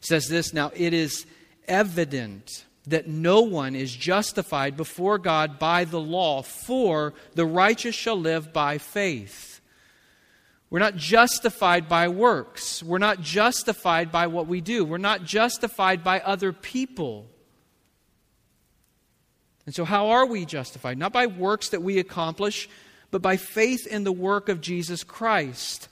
says 0.00 0.28
this 0.28 0.54
now 0.54 0.70
it 0.74 0.94
is 0.94 1.26
evident 1.66 2.64
that 2.88 3.06
no 3.06 3.42
one 3.42 3.74
is 3.74 3.94
justified 3.94 4.76
before 4.76 5.18
God 5.18 5.58
by 5.58 5.84
the 5.84 6.00
law, 6.00 6.42
for 6.42 7.14
the 7.34 7.46
righteous 7.46 7.94
shall 7.94 8.16
live 8.16 8.52
by 8.52 8.78
faith. 8.78 9.60
We're 10.70 10.78
not 10.80 10.96
justified 10.96 11.88
by 11.88 12.08
works. 12.08 12.82
We're 12.82 12.98
not 12.98 13.20
justified 13.20 14.12
by 14.12 14.26
what 14.26 14.46
we 14.46 14.60
do. 14.60 14.84
We're 14.84 14.98
not 14.98 15.24
justified 15.24 16.04
by 16.04 16.20
other 16.20 16.52
people. 16.52 17.26
And 19.64 19.74
so, 19.74 19.84
how 19.84 20.08
are 20.08 20.26
we 20.26 20.44
justified? 20.46 20.98
Not 20.98 21.12
by 21.12 21.26
works 21.26 21.70
that 21.70 21.82
we 21.82 21.98
accomplish, 21.98 22.68
but 23.10 23.22
by 23.22 23.36
faith 23.36 23.86
in 23.86 24.04
the 24.04 24.12
work 24.12 24.48
of 24.48 24.60
Jesus 24.60 25.04
Christ. 25.04 25.88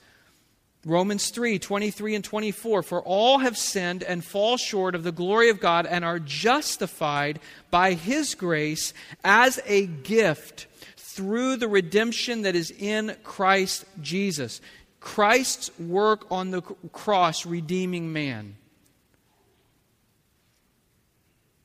Romans 0.87 1.31
3 1.31 1.59
23 1.59 2.15
and 2.15 2.25
24. 2.25 2.83
For 2.85 3.03
all 3.03 3.39
have 3.39 3.59
sinned 3.59 4.05
and 4.05 4.25
fall 4.25 4.57
short 4.57 4.95
of 4.95 5.03
the 5.03 5.11
glory 5.11 5.51
of 5.51 5.59
God 5.59 5.85
and 5.85 6.05
are 6.05 6.21
justified 6.21 7.41
by 7.73 7.95
his 7.95 8.37
grace 8.37 8.95
as 9.25 9.61
a 9.67 9.87
gift 9.87 10.69
through 10.97 11.57
the 11.57 11.67
redemption 11.67 12.43
that 12.43 12.55
is 12.55 12.71
in 12.71 13.17
Christ 13.25 13.85
Jesus. 14.01 14.61
Christ's 15.01 15.77
work 15.79 16.31
on 16.31 16.53
the 16.53 16.63
cross 16.63 17.45
redeeming 17.45 18.13
man. 18.13 18.57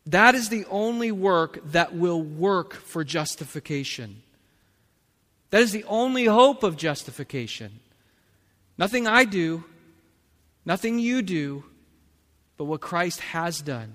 That 0.08 0.34
is 0.34 0.50
the 0.50 0.66
only 0.66 1.12
work 1.12 1.60
that 1.72 1.94
will 1.94 2.24
work 2.24 2.74
for 2.74 3.04
justification. 3.04 4.24
That 5.52 5.62
is 5.62 5.74
the 5.74 5.84
only 5.84 6.26
hope 6.26 6.64
of 6.64 6.76
justification. 6.76 7.82
Nothing 8.82 9.06
I 9.06 9.26
do, 9.26 9.64
nothing 10.66 10.98
you 10.98 11.22
do, 11.22 11.64
but 12.58 12.66
what 12.66 12.82
Christ 12.82 13.20
has 13.20 13.62
done. 13.62 13.94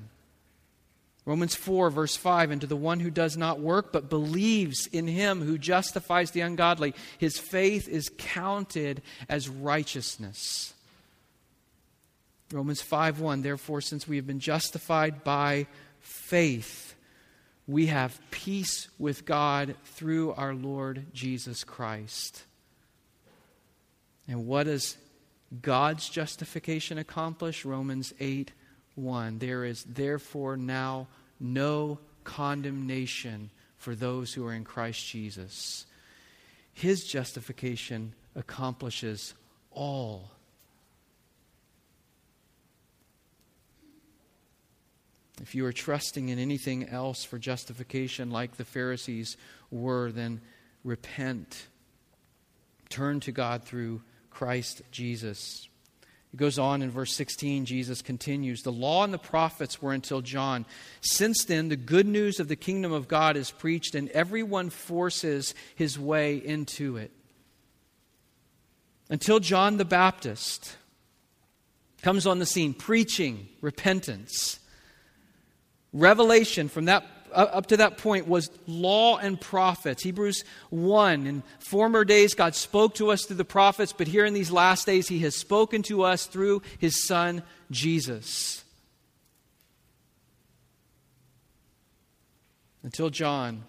Romans 1.25 1.57
4, 1.57 1.91
verse 1.91 2.15
5 2.15 2.53
And 2.53 2.61
to 2.61 2.69
the 2.69 2.77
one 2.77 3.01
who 3.01 3.11
does 3.11 3.37
not 3.37 3.59
work, 3.59 3.93
but 3.93 4.09
believes 4.09 4.87
in 4.93 5.09
him 5.09 5.43
who 5.43 5.59
justifies 5.59 6.31
the 6.31 6.43
ungodly, 6.43 6.95
his 7.19 7.37
faith 7.37 7.89
is 7.89 8.13
counted 8.17 9.03
as 9.29 9.49
righteousness. 9.49 10.73
Romans 12.53 12.81
5 12.81 13.19
1 13.19 13.43
Therefore, 13.43 13.81
since 13.81 14.07
we 14.07 14.15
have 14.15 14.27
been 14.29 14.39
justified 14.39 15.25
by 15.25 15.67
faith, 15.99 16.95
we 17.67 17.87
have 17.87 18.21
peace 18.31 18.87
with 19.01 19.25
God 19.25 19.75
through 19.83 20.31
our 20.35 20.55
Lord 20.55 21.07
Jesus 21.13 21.65
Christ. 21.65 22.45
And 24.29 24.47
what 24.47 24.65
does 24.65 24.97
God's 25.63 26.09
justification 26.09 26.99
accomplish? 26.99 27.65
Romans 27.65 28.13
8 28.21 28.53
1. 28.97 29.39
There 29.39 29.65
is 29.65 29.85
therefore 29.85 30.57
now 30.57 31.07
no 31.39 31.99
condemnation 32.25 33.51
for 33.77 33.95
those 33.95 34.33
who 34.33 34.45
are 34.47 34.55
in 34.55 34.65
Christ 34.65 35.07
Jesus. 35.07 35.87
His 36.73 37.05
justification 37.05 38.15
accomplishes 38.35 39.35
all. 39.71 40.31
If 45.43 45.55
you 45.55 45.67
are 45.67 45.73
trusting 45.73 46.31
in 46.31 46.39
anything 46.39 46.89
else 46.89 47.23
for 47.23 47.39
justification 47.39 48.31
like 48.31 48.57
the 48.57 48.65
Pharisees 48.65 49.37
were, 49.71 50.11
then 50.11 50.41
repent. 50.83 51.67
Turn 52.89 53.21
to 53.21 53.33
God 53.33 53.65
through 53.65 54.01
Christ 54.37 54.83
Jesus. 54.91 55.67
It 56.35 56.37
goes 56.37 56.59
on 56.59 56.83
in 56.83 56.91
verse 56.91 57.15
16, 57.15 57.65
Jesus 57.65 58.03
continues 58.03 58.61
The 58.61 58.71
law 58.71 59.03
and 59.03 59.11
the 59.11 59.19
prophets 59.19 59.81
were 59.81 59.95
until 59.95 60.21
John. 60.21 60.67
Since 61.01 61.47
then, 61.47 61.71
the 61.71 61.77
good 61.77 62.07
news 62.07 62.39
of 62.39 62.47
the 62.47 62.55
kingdom 62.55 62.93
of 62.93 63.09
God 63.09 63.39
is 63.39 63.51
preached, 63.51 63.95
and 63.95 64.11
everyone 64.11 64.69
forces 64.69 65.55
his 65.75 65.99
way 65.99 66.37
into 66.37 66.99
it. 66.99 67.13
Until 69.09 69.41
John 69.41 69.79
the 69.79 69.87
Baptist 69.87 70.77
comes 72.03 72.27
on 72.27 72.39
the 72.39 72.45
scene 72.45 72.75
preaching 72.75 73.49
repentance. 73.63 74.61
Revelation 75.95 76.69
from 76.69 76.85
that 76.85 77.07
up 77.37 77.67
to 77.67 77.77
that 77.79 77.99
point 77.99 78.27
was 78.27 78.51
law 78.67 79.19
and 79.19 79.41
prophets. 79.41 80.03
Hebrews 80.03 80.45
1. 80.71 81.27
In 81.27 81.43
former 81.59 82.05
days, 82.05 82.35
God 82.35 82.55
spoke 82.55 82.95
to 82.97 83.11
us 83.11 83.25
through 83.25 83.37
the 83.37 83.45
prophets, 83.45 83.93
but 83.93 84.07
here 84.07 84.25
in 84.25 84.35
these 84.35 84.51
last 84.51 84.87
days, 84.87 85.09
He 85.09 85.21
has 85.21 85.37
spoken 85.37 85.83
to 85.85 86.03
us 86.03 86.27
through 86.27 86.63
His 86.79 87.07
Son, 87.07 87.43
Jesus. 87.71 88.65
Until 92.83 93.11
John, 93.11 93.65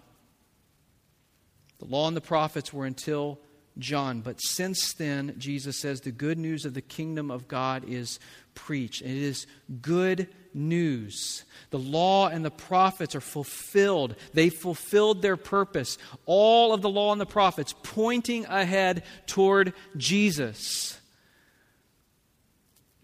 the 1.78 1.86
law 1.86 2.08
and 2.08 2.16
the 2.16 2.20
prophets 2.20 2.72
were 2.72 2.86
until 2.86 3.38
John. 3.78 4.20
But 4.20 4.40
since 4.40 4.92
then, 4.94 5.34
Jesus 5.38 5.80
says 5.80 6.00
the 6.00 6.10
good 6.10 6.38
news 6.38 6.64
of 6.64 6.74
the 6.74 6.80
kingdom 6.80 7.30
of 7.30 7.48
God 7.48 7.84
is 7.88 8.18
preached. 8.54 9.02
It 9.02 9.10
is 9.10 9.46
good 9.80 10.28
news. 10.54 11.44
The 11.70 11.78
law 11.78 12.28
and 12.28 12.44
the 12.44 12.50
prophets 12.50 13.14
are 13.14 13.20
fulfilled. 13.20 14.16
They 14.32 14.48
fulfilled 14.48 15.22
their 15.22 15.36
purpose. 15.36 15.98
All 16.26 16.72
of 16.72 16.82
the 16.82 16.88
law 16.88 17.12
and 17.12 17.20
the 17.20 17.26
prophets 17.26 17.74
pointing 17.82 18.46
ahead 18.46 19.02
toward 19.26 19.72
Jesus. 19.96 20.98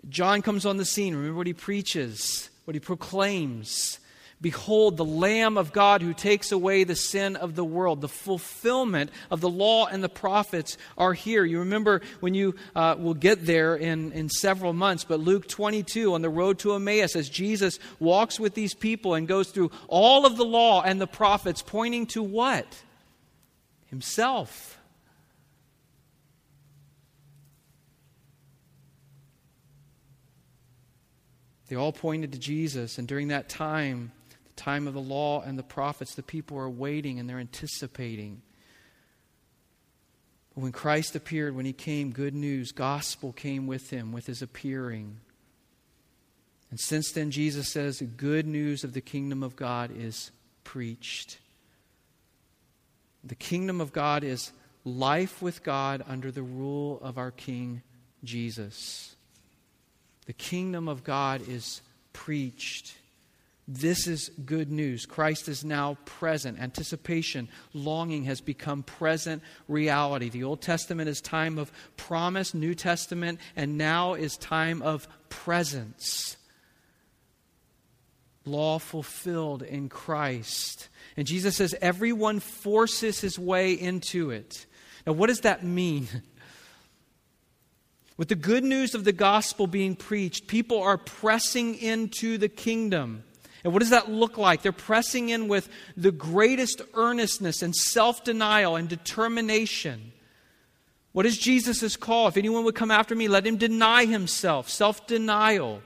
John 0.09 0.43
comes 0.43 0.67
on 0.67 0.77
the 0.77 0.85
scene. 0.85 1.15
Remember 1.15 1.37
what 1.37 1.47
he 1.47 1.53
preaches, 1.53 2.51
what 2.65 2.75
he 2.75 2.81
proclaims. 2.81 3.99
Behold, 4.45 4.99
the 4.99 5.07
Lamb 5.07 5.57
of 5.57 5.73
God 5.73 6.03
who 6.03 6.13
takes 6.13 6.53
away 6.53 6.85
the 6.85 6.95
sin 6.95 7.35
of 7.35 7.55
the 7.55 7.65
world. 7.65 8.03
The 8.03 8.09
fulfillment 8.09 9.11
of 9.31 9.41
the 9.41 9.49
law 9.49 9.87
and 9.87 10.05
the 10.05 10.11
prophets 10.11 10.77
are 10.99 11.15
here. 11.15 11.47
You 11.47 11.61
remember 11.61 12.03
when 12.21 12.35
you 12.35 12.55
uh, 12.77 12.95
will 12.99 13.15
get 13.15 13.47
there 13.47 13.75
in, 13.75 14.13
in 14.13 14.29
several 14.29 14.75
months, 14.75 15.03
but 15.03 15.19
Luke 15.19 15.49
22 15.49 16.13
on 16.13 16.21
the 16.21 16.29
road 16.29 16.59
to 16.59 16.75
Emmaus, 16.75 17.17
as 17.17 17.31
Jesus 17.31 17.79
walks 17.99 18.39
with 18.39 18.53
these 18.53 18.75
people 18.75 19.15
and 19.15 19.27
goes 19.27 19.49
through 19.49 19.71
all 19.89 20.27
of 20.27 20.37
the 20.37 20.45
law 20.45 20.83
and 20.83 21.01
the 21.01 21.07
prophets, 21.07 21.63
pointing 21.63 22.05
to 22.09 22.23
what? 22.23 22.67
Himself. 23.87 24.79
They 31.69 31.77
all 31.77 31.93
pointed 31.93 32.33
to 32.33 32.39
Jesus, 32.39 32.99
and 32.99 33.09
during 33.09 33.29
that 33.29 33.49
time, 33.49 34.13
time 34.57 34.87
of 34.87 34.95
the 34.95 35.01
law 35.01 35.43
and 35.43 35.59
the 35.59 35.63
prophets, 35.63 36.15
the 36.15 36.23
people 36.23 36.59
are 36.59 36.71
waiting 36.71 37.19
and 37.19 37.29
they're 37.29 37.39
anticipating. 37.39 38.43
When 40.55 40.73
Christ 40.73 41.17
appeared, 41.17 41.57
when 41.57 41.67
he 41.67 41.73
came, 41.73 42.13
good 42.13 42.35
news, 42.35 42.73
gospel 42.73 43.33
came 43.33 43.67
with 43.67 43.91
him, 43.91 44.13
with 44.13 44.27
his 44.27 44.41
appearing. 44.41 45.19
And 46.71 46.79
since 46.79 47.13
then, 47.13 47.31
Jesus 47.31 47.73
says 47.73 47.99
the 47.99 48.05
good 48.05 48.47
news 48.47 48.85
of 48.85 48.93
the 48.93 49.01
kingdom 49.01 49.43
of 49.43 49.57
God 49.57 49.91
is 49.97 50.31
preached. 50.63 51.39
The 53.23 53.35
kingdom 53.35 53.81
of 53.81 53.93
God 53.93 54.23
is 54.23 54.53
life 54.85 55.41
with 55.41 55.63
God 55.63 56.05
under 56.07 56.31
the 56.31 56.43
rule 56.43 57.01
of 57.03 57.17
our 57.19 57.31
King 57.31 57.83
Jesus. 58.23 59.17
The 60.27 60.33
kingdom 60.33 60.89
of 60.89 61.05
God 61.05 61.47
is 61.49 61.81
preached. 62.13 62.95
This 63.67 64.07
is 64.07 64.31
good 64.45 64.71
news. 64.71 65.07
Christ 65.07 65.49
is 65.49 65.65
now 65.65 65.97
present. 66.05 66.61
Anticipation, 66.61 67.49
longing 67.73 68.25
has 68.25 68.43
become 68.43 68.83
present 68.83 69.43
reality. 69.69 70.29
The 70.29 70.45
Old 70.45 70.61
Testament 70.61 71.09
is 71.09 71.23
time 71.23 71.57
of 71.59 71.73
promise, 71.97 72.53
New 72.53 72.75
Testament, 72.75 73.41
and 73.57 73.79
now 73.79 74.15
is 74.15 74.37
time 74.37 74.83
of 74.83 75.09
presence. 75.31 76.37
Law 78.45 78.79
fulfilled 78.79 79.63
in 79.63 79.89
Christ. 79.89 80.91
And 81.17 81.27
Jesus 81.27 81.57
says 81.57 81.75
everyone 81.81 82.41
forces 82.41 83.21
his 83.21 83.39
way 83.39 83.73
into 83.73 84.31
it. 84.31 84.67
Now, 85.07 85.15
what 85.15 85.29
does 85.29 85.41
that 85.41 85.65
mean? 85.65 86.09
With 88.19 88.29
the 88.29 88.35
good 88.35 88.63
news 88.63 88.95
of 88.95 89.05
the 89.05 89.13
gospel 89.13 89.67
being 89.67 89.97
preached, 89.97 90.49
people 90.49 90.83
are 90.83 90.99
pressing 90.99 91.75
into 91.77 92.37
the 92.37 92.51
kingdom. 92.51 93.25
And 93.65 93.73
what 93.73 93.81
does 93.81 93.91
that 93.91 94.11
look 94.11 94.37
like? 94.37 94.61
They're 94.61 94.73
pressing 94.73 95.31
in 95.31 95.49
with 95.49 95.71
the 95.97 96.13
greatest 96.13 96.83
earnestness 96.93 97.63
and 97.63 97.75
self 97.75 98.23
denial 98.23 98.77
and 98.77 98.89
determination. 98.89 100.13
What 101.13 101.25
is 101.27 101.39
Jesus' 101.39 101.97
call? 101.97 102.29
If 102.29 102.37
anyone 102.37 102.65
would 102.65 102.75
come 102.75 102.91
after 102.91 103.15
me, 103.15 103.27
let 103.27 103.47
him 103.47 103.57
deny 103.57 104.05
himself, 104.05 104.69
self 104.69 105.07
denial. 105.07 105.81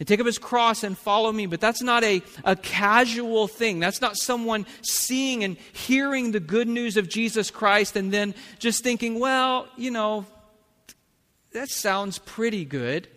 And 0.00 0.06
take 0.06 0.20
up 0.20 0.26
his 0.26 0.38
cross 0.38 0.84
and 0.84 0.96
follow 0.96 1.32
me. 1.32 1.46
But 1.46 1.60
that's 1.60 1.82
not 1.82 2.04
a, 2.04 2.22
a 2.44 2.54
casual 2.54 3.48
thing. 3.48 3.80
That's 3.80 4.00
not 4.00 4.16
someone 4.16 4.64
seeing 4.82 5.42
and 5.42 5.56
hearing 5.72 6.30
the 6.30 6.38
good 6.38 6.68
news 6.68 6.96
of 6.96 7.08
Jesus 7.08 7.50
Christ 7.50 7.96
and 7.96 8.12
then 8.12 8.36
just 8.60 8.84
thinking, 8.84 9.18
well, 9.18 9.66
you 9.76 9.90
know, 9.90 10.24
that 11.52 11.68
sounds 11.68 12.18
pretty 12.18 12.64
good. 12.64 13.08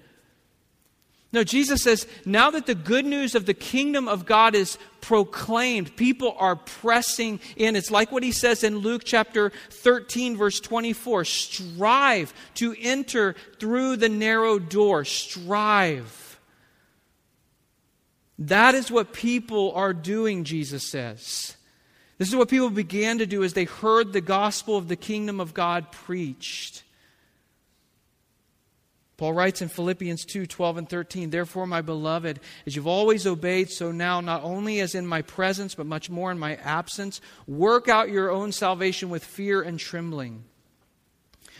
No, 1.33 1.45
Jesus 1.45 1.81
says, 1.81 2.07
now 2.25 2.51
that 2.51 2.65
the 2.65 2.75
good 2.75 3.05
news 3.05 3.35
of 3.35 3.45
the 3.45 3.53
kingdom 3.53 4.09
of 4.09 4.25
God 4.25 4.53
is 4.53 4.77
proclaimed, 4.99 5.95
people 5.95 6.35
are 6.37 6.57
pressing 6.57 7.39
in. 7.55 7.77
It's 7.77 7.89
like 7.89 8.11
what 8.11 8.23
he 8.23 8.33
says 8.33 8.65
in 8.65 8.79
Luke 8.79 9.03
chapter 9.05 9.51
13, 9.69 10.35
verse 10.35 10.59
24 10.59 11.23
strive 11.23 12.33
to 12.55 12.75
enter 12.79 13.35
through 13.59 13.95
the 13.95 14.09
narrow 14.09 14.59
door. 14.59 15.05
Strive. 15.05 16.39
That 18.37 18.75
is 18.75 18.91
what 18.91 19.13
people 19.13 19.71
are 19.73 19.93
doing, 19.93 20.43
Jesus 20.43 20.85
says. 20.85 21.55
This 22.17 22.27
is 22.27 22.35
what 22.35 22.49
people 22.49 22.69
began 22.69 23.19
to 23.19 23.25
do 23.25 23.43
as 23.43 23.53
they 23.53 23.63
heard 23.63 24.11
the 24.11 24.21
gospel 24.21 24.75
of 24.75 24.89
the 24.89 24.95
kingdom 24.95 25.39
of 25.39 25.53
God 25.53 25.91
preached. 25.91 26.83
Paul 29.21 29.33
writes 29.33 29.61
in 29.61 29.67
Philippians 29.67 30.25
2 30.25 30.47
12 30.47 30.77
and 30.77 30.89
13, 30.89 31.29
Therefore, 31.29 31.67
my 31.67 31.83
beloved, 31.83 32.39
as 32.65 32.75
you've 32.75 32.87
always 32.87 33.27
obeyed, 33.27 33.69
so 33.69 33.91
now, 33.91 34.19
not 34.19 34.41
only 34.41 34.79
as 34.79 34.95
in 34.95 35.05
my 35.05 35.21
presence, 35.21 35.75
but 35.75 35.85
much 35.85 36.09
more 36.09 36.31
in 36.31 36.39
my 36.39 36.55
absence, 36.55 37.21
work 37.45 37.87
out 37.87 38.09
your 38.09 38.31
own 38.31 38.51
salvation 38.51 39.11
with 39.11 39.23
fear 39.23 39.61
and 39.61 39.77
trembling. 39.77 40.43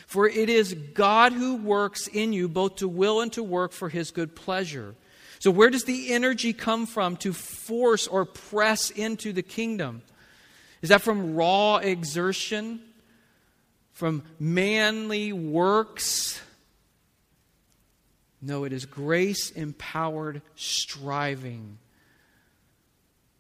For 0.08 0.28
it 0.28 0.50
is 0.50 0.74
God 0.74 1.34
who 1.34 1.56
works 1.56 2.08
in 2.08 2.34
you 2.34 2.50
both 2.50 2.78
to 2.78 2.88
will 2.88 3.22
and 3.22 3.32
to 3.34 3.44
work 3.44 3.74
for 3.74 3.90
his 3.90 4.10
good 4.10 4.36
pleasure. 4.36 4.96
So, 5.38 5.52
where 5.52 5.70
does 5.70 5.84
the 5.84 6.14
energy 6.14 6.54
come 6.54 6.88
from 6.88 7.16
to 7.18 7.32
force 7.32 8.08
or 8.08 8.26
press 8.26 8.90
into 8.90 9.34
the 9.34 9.44
kingdom? 9.44 10.02
Is 10.82 10.90
that 10.90 11.04
from 11.04 11.36
raw 11.36 11.76
exertion? 11.76 12.82
From 13.94 14.24
manly 14.40 15.32
works? 15.32 16.42
No, 18.42 18.64
it 18.64 18.74
is 18.74 18.86
grace 18.86 19.52
empowered 19.52 20.42
striving. 20.56 21.78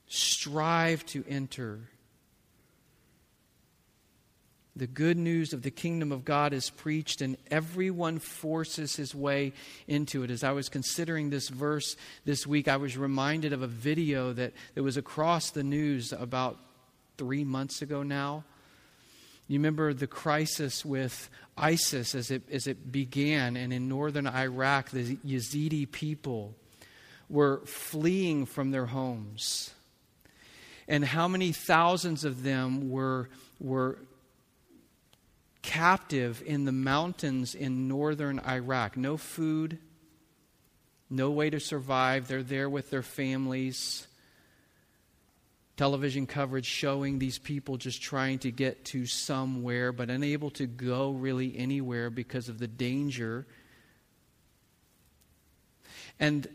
Strive 0.07 1.05
to 1.07 1.23
enter. 1.27 1.79
The 4.75 4.87
good 4.87 5.17
news 5.17 5.53
of 5.53 5.63
the 5.63 5.71
kingdom 5.71 6.11
of 6.11 6.23
God 6.23 6.53
is 6.53 6.69
preached, 6.69 7.21
and 7.21 7.35
everyone 7.49 8.19
forces 8.19 8.95
his 8.95 9.13
way 9.13 9.53
into 9.87 10.23
it. 10.23 10.31
As 10.31 10.43
I 10.43 10.51
was 10.51 10.69
considering 10.69 11.29
this 11.29 11.49
verse 11.49 11.97
this 12.23 12.47
week, 12.47 12.67
I 12.67 12.77
was 12.77 12.97
reminded 12.97 13.53
of 13.53 13.61
a 13.61 13.67
video 13.67 14.31
that, 14.33 14.53
that 14.75 14.83
was 14.83 14.97
across 14.97 15.49
the 15.49 15.63
news 15.63 16.13
about 16.13 16.57
three 17.17 17.43
months 17.43 17.81
ago 17.81 18.03
now 18.03 18.45
you 19.51 19.59
remember 19.59 19.93
the 19.93 20.07
crisis 20.07 20.85
with 20.85 21.29
ISIS 21.57 22.15
as 22.15 22.31
it, 22.31 22.43
as 22.49 22.67
it 22.67 22.89
began, 22.89 23.57
and 23.57 23.73
in 23.73 23.89
northern 23.89 24.25
Iraq, 24.25 24.91
the 24.91 25.17
Yazidi 25.17 25.91
people 25.91 26.55
were 27.29 27.61
fleeing 27.65 28.45
from 28.45 28.71
their 28.71 28.85
homes. 28.85 29.71
And 30.87 31.03
how 31.03 31.27
many 31.27 31.51
thousands 31.51 32.23
of 32.23 32.43
them 32.43 32.89
were, 32.89 33.29
were 33.59 33.99
captive 35.61 36.41
in 36.45 36.63
the 36.63 36.71
mountains 36.71 37.53
in 37.53 37.89
northern 37.89 38.39
Iraq? 38.39 38.95
No 38.95 39.17
food, 39.17 39.79
no 41.09 41.29
way 41.29 41.49
to 41.49 41.59
survive. 41.59 42.29
They're 42.29 42.41
there 42.41 42.69
with 42.69 42.89
their 42.89 43.03
families 43.03 44.07
television 45.81 46.27
coverage 46.27 46.65
showing 46.65 47.17
these 47.17 47.39
people 47.39 47.77
just 47.77 48.01
trying 48.01 48.37
to 48.37 48.51
get 48.51 48.85
to 48.85 49.05
somewhere 49.05 49.91
but 49.91 50.09
unable 50.09 50.49
to 50.49 50.67
go 50.67 51.11
really 51.11 51.57
anywhere 51.57 52.09
because 52.09 52.49
of 52.49 52.59
the 52.59 52.67
danger 52.67 53.45
And 56.21 56.47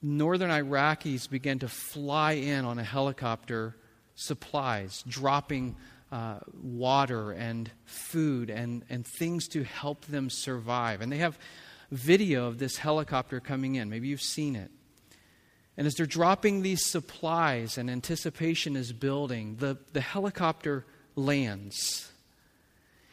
northern 0.00 0.50
Iraqis 0.50 1.28
began 1.28 1.58
to 1.58 1.68
fly 1.68 2.32
in 2.32 2.64
on 2.64 2.78
a 2.78 2.84
helicopter 2.84 3.76
supplies, 4.14 5.02
dropping 5.08 5.74
uh, 6.12 6.38
water 6.62 7.32
and 7.32 7.70
food 7.84 8.48
and, 8.48 8.84
and 8.88 9.04
things 9.04 9.48
to 9.48 9.64
help 9.64 10.06
them 10.06 10.30
survive. 10.30 11.00
And 11.00 11.10
they 11.10 11.18
have 11.18 11.36
video 11.90 12.46
of 12.46 12.58
this 12.58 12.76
helicopter 12.76 13.40
coming 13.40 13.74
in. 13.74 13.90
Maybe 13.90 14.06
you've 14.06 14.22
seen 14.22 14.54
it. 14.54 14.70
And 15.76 15.86
as 15.86 15.94
they're 15.94 16.06
dropping 16.06 16.62
these 16.62 16.84
supplies 16.84 17.78
and 17.78 17.90
anticipation 17.90 18.76
is 18.76 18.92
building, 18.92 19.56
the, 19.58 19.78
the 19.92 20.00
helicopter 20.00 20.84
lands. 21.16 22.10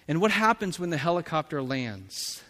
And 0.07 0.19
what 0.19 0.31
happens 0.31 0.79
when 0.79 0.89
the 0.89 0.97
helicopter 0.97 1.61
lands? 1.61 2.43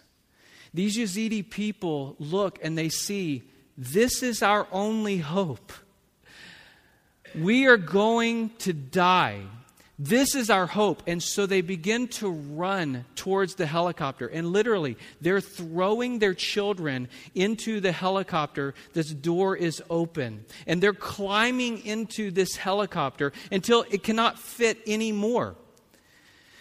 These 0.74 0.96
Yazidi 0.96 1.48
people 1.48 2.16
look 2.18 2.58
and 2.62 2.76
they 2.76 2.88
see 2.88 3.42
this 3.76 4.22
is 4.22 4.42
our 4.42 4.66
only 4.72 5.18
hope. 5.18 5.72
We 7.34 7.66
are 7.66 7.76
going 7.76 8.50
to 8.58 8.72
die. 8.72 9.42
This 10.02 10.34
is 10.34 10.48
our 10.48 10.66
hope. 10.66 11.02
And 11.06 11.22
so 11.22 11.44
they 11.44 11.60
begin 11.60 12.08
to 12.08 12.30
run 12.30 13.04
towards 13.16 13.56
the 13.56 13.66
helicopter. 13.66 14.26
And 14.26 14.50
literally, 14.50 14.96
they're 15.20 15.42
throwing 15.42 16.20
their 16.20 16.32
children 16.32 17.06
into 17.34 17.80
the 17.80 17.92
helicopter. 17.92 18.72
This 18.94 19.10
door 19.10 19.58
is 19.58 19.82
open. 19.90 20.46
And 20.66 20.82
they're 20.82 20.94
climbing 20.94 21.84
into 21.84 22.30
this 22.30 22.56
helicopter 22.56 23.34
until 23.52 23.84
it 23.90 24.02
cannot 24.02 24.38
fit 24.38 24.78
anymore. 24.86 25.56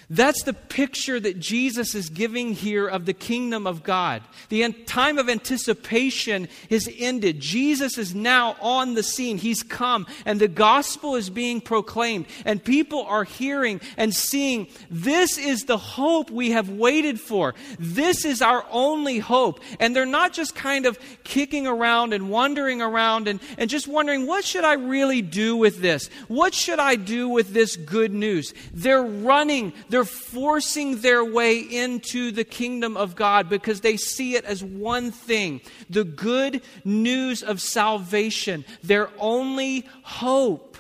That's 0.10 0.42
the 0.44 0.54
picture 0.54 1.20
that 1.20 1.40
Jesus 1.40 1.94
is 1.94 2.10
giving 2.10 2.54
here 2.54 2.88
of 2.88 3.06
the 3.06 3.14
kingdom 3.14 3.68
of 3.68 3.84
God. 3.84 4.24
The 4.50 4.68
time 4.72 5.20
of 5.20 5.30
anticipation 5.30 6.48
is 6.70 6.90
ended. 6.98 7.40
Jesus 7.40 7.98
is 7.98 8.16
now 8.16 8.56
on 8.60 8.96
the 8.96 9.04
scene. 9.04 9.38
He's 9.38 9.62
come, 9.62 10.08
and 10.26 10.40
the 10.40 10.48
gospel 10.48 11.16
is 11.16 11.30
being 11.30 11.62
proclaimed, 11.62 12.26
and 12.44 12.64
people 12.64 13.04
are 13.04 13.24
hearing 13.24 13.82
and 13.98 14.14
seeing 14.14 14.68
this 14.90 15.38
is 15.38 15.66
the 15.66 15.78
hope 15.78 16.32
we 16.32 16.52
have 16.52 16.70
waited 16.70 17.20
for. 17.20 17.54
This 17.78 18.26
is 18.26 18.42
our 18.42 18.66
only 18.72 19.20
hope. 19.20 19.60
And 19.80 19.96
they're 19.96 20.06
not 20.06 20.34
just 20.34 20.56
kind 20.56 20.86
of 20.86 20.98
kicking 21.24 21.68
around 21.68 22.14
and 22.14 22.30
wandering 22.30 22.82
around 22.82 23.28
and, 23.28 23.40
and 23.58 23.70
just 23.70 23.88
wondering, 23.88 24.26
what 24.26 24.44
should 24.44 24.64
I 24.64 24.74
really 24.74 25.22
do 25.22 25.56
with 25.56 25.82
this? 25.82 26.10
What 26.28 26.54
should 26.54 26.80
I 26.80 26.96
do 26.96 27.30
with 27.30 27.54
this 27.54 27.76
good 27.76 28.12
news? 28.12 28.54
They're 28.74 29.04
running. 29.04 29.74
They're 29.90 29.99
they're 30.00 30.06
forcing 30.06 31.02
their 31.02 31.26
way 31.26 31.60
into 31.60 32.32
the 32.32 32.46
kingdom 32.46 32.96
of 32.96 33.18
God 33.18 33.50
because 33.50 33.82
they 33.82 33.98
see 33.98 34.36
it 34.36 34.46
as 34.46 34.64
one 34.64 35.12
thing 35.12 35.60
the 35.90 36.06
good 36.06 36.62
news 36.86 37.44
of 37.44 37.60
salvation, 37.60 38.64
their 38.82 39.10
only 39.18 39.86
hope. 40.04 40.78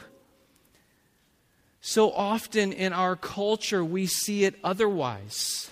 So 1.82 2.14
often 2.14 2.72
in 2.72 2.94
our 2.94 3.18
culture, 3.18 3.84
we 3.84 4.06
see 4.06 4.46
it 4.46 4.56
otherwise. 4.64 5.70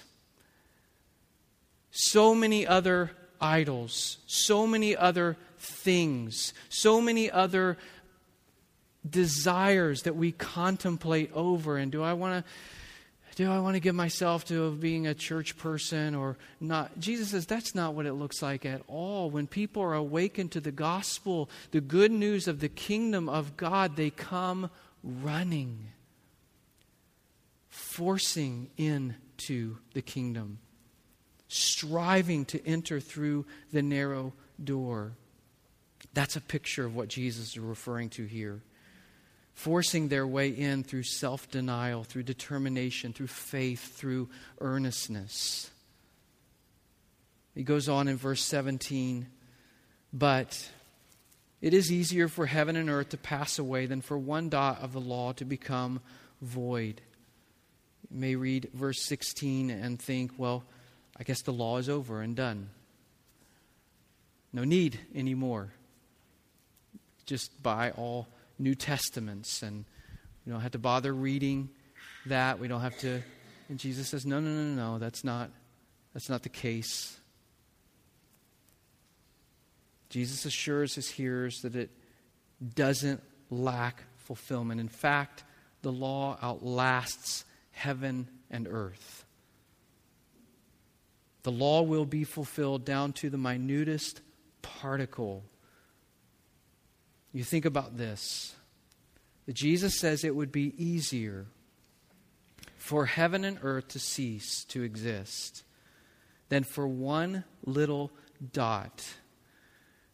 So 1.90 2.36
many 2.36 2.68
other 2.68 3.12
idols, 3.40 4.18
so 4.28 4.68
many 4.68 4.94
other 4.94 5.38
things, 5.58 6.54
so 6.68 7.00
many 7.00 7.32
other 7.32 7.78
desires 9.10 10.02
that 10.02 10.18
we 10.18 10.34
contemplate 10.34 11.32
over. 11.34 11.78
And 11.78 11.94
do 11.94 12.04
I 12.04 12.12
want 12.12 12.44
to 12.44 12.52
do 13.38 13.52
I 13.52 13.60
want 13.60 13.76
to 13.76 13.80
give 13.80 13.94
myself 13.94 14.46
to 14.46 14.72
being 14.72 15.06
a 15.06 15.14
church 15.14 15.60
person 15.60 16.16
or 16.16 16.40
not? 16.60 17.00
Jesus 17.00 17.30
says 17.30 17.46
that's 17.46 17.76
not 17.76 17.94
what 17.94 18.08
it 18.08 18.14
looks 18.14 18.42
like 18.42 18.66
at 18.66 18.82
all. 18.88 19.30
When 19.30 19.46
people 19.46 19.84
are 19.84 19.94
awakened 19.94 20.54
to 20.54 20.60
the 20.60 20.72
gospel, 20.72 21.48
the 21.70 21.80
good 21.80 22.12
news 22.12 22.48
of 22.48 22.62
the 22.62 22.68
kingdom 22.68 23.30
of 23.30 23.56
God, 23.56 23.96
they 23.96 24.10
come 24.10 24.72
running, 25.04 25.86
forcing 27.70 28.72
into 28.76 29.78
the 29.94 30.02
kingdom, 30.02 30.58
striving 31.48 32.44
to 32.46 32.68
enter 32.68 33.00
through 33.00 33.46
the 33.72 33.84
narrow 33.84 34.34
door. 34.64 35.12
That's 36.16 36.36
a 36.36 36.42
picture 36.42 36.86
of 36.86 36.96
what 36.96 37.08
Jesus 37.08 37.50
is 37.50 37.60
referring 37.60 38.10
to 38.10 38.26
here 38.26 38.64
forcing 39.58 40.08
their 40.08 40.28
way 40.28 40.50
in 40.50 40.84
through 40.84 41.02
self 41.02 41.50
denial, 41.50 42.04
through 42.04 42.22
determination, 42.22 43.12
through 43.12 43.28
faith, 43.28 43.98
through 43.98 44.30
earnestness. 44.62 45.72
He 47.56 47.64
goes 47.64 47.90
on 47.90 48.08
in 48.08 48.18
verse 48.18 48.44
17, 48.44 49.26
but 50.14 50.70
it 51.60 51.74
is 51.74 51.92
easier 51.92 52.28
for 52.28 52.46
heaven 52.46 52.76
and 52.76 52.88
earth 52.88 53.10
to 53.10 53.18
pass 53.18 53.58
away 53.58 53.88
than 53.88 54.02
for 54.02 54.16
one 54.16 54.50
dot 54.50 54.84
of 54.84 54.94
the 54.94 55.02
law 55.02 55.34
to 55.34 55.44
become 55.44 56.02
void. 56.40 57.02
You 58.12 58.20
may 58.20 58.36
read 58.36 58.70
verse 58.76 59.04
16 59.08 59.72
and 59.72 60.00
think, 60.00 60.34
well, 60.38 60.64
I 61.20 61.24
guess 61.24 61.42
the 61.42 61.52
law 61.52 61.80
is 61.80 61.90
over 61.90 62.22
and 62.22 62.36
done. 62.36 62.70
No 64.54 64.64
need 64.64 65.00
anymore. 65.16 65.74
Just 67.26 67.64
buy 67.64 67.90
all 67.90 68.28
New 68.60 68.76
Testaments, 68.76 69.62
and 69.62 69.86
we 70.46 70.52
don't 70.52 70.62
have 70.62 70.72
to 70.72 70.80
bother 70.80 71.14
reading 71.14 71.70
that. 72.26 72.60
We 72.60 72.68
don't 72.68 72.82
have 72.82 72.98
to. 73.00 73.22
And 73.70 73.78
Jesus 73.78 74.10
says, 74.10 74.26
no, 74.26 74.40
no, 74.40 74.50
no, 74.50 74.76
no, 74.76 75.00
that's 75.00 75.24
not, 75.24 75.52
that's 76.14 76.30
not 76.30 76.44
the 76.44 76.50
case. 76.50 77.18
Jesus 80.10 80.46
assures 80.46 80.96
his 80.96 81.10
hearers 81.10 81.62
that 81.62 81.76
it 81.76 81.90
doesn't 82.76 83.22
lack 83.50 84.04
fulfillment. 84.16 84.80
In 84.80 84.88
fact, 84.88 85.44
the 85.82 85.92
law 85.92 86.38
outlasts 86.42 87.46
heaven 87.72 88.30
and 88.50 88.68
earth. 88.70 89.26
The 91.44 91.52
law 91.52 91.82
will 91.82 92.06
be 92.06 92.24
fulfilled 92.24 92.84
down 92.84 93.14
to 93.14 93.30
the 93.30 93.38
minutest 93.38 94.22
particle 94.62 95.44
you 97.38 97.44
think 97.44 97.66
about 97.66 97.98
this 97.98 98.56
that 99.46 99.54
Jesus 99.54 100.00
says 100.00 100.24
it 100.24 100.36
would 100.36 100.52
be 100.52 100.74
easier 100.84 101.46
for 102.78 103.06
heaven 103.06 103.46
and 103.46 103.60
earth 103.62 103.90
to 103.90 104.00
cease 104.00 104.64
to 104.66 104.82
exist 104.82 105.64
than 106.50 106.64
for 106.64 106.88
one 106.88 107.44
little 107.64 108.12
dot. 108.54 109.06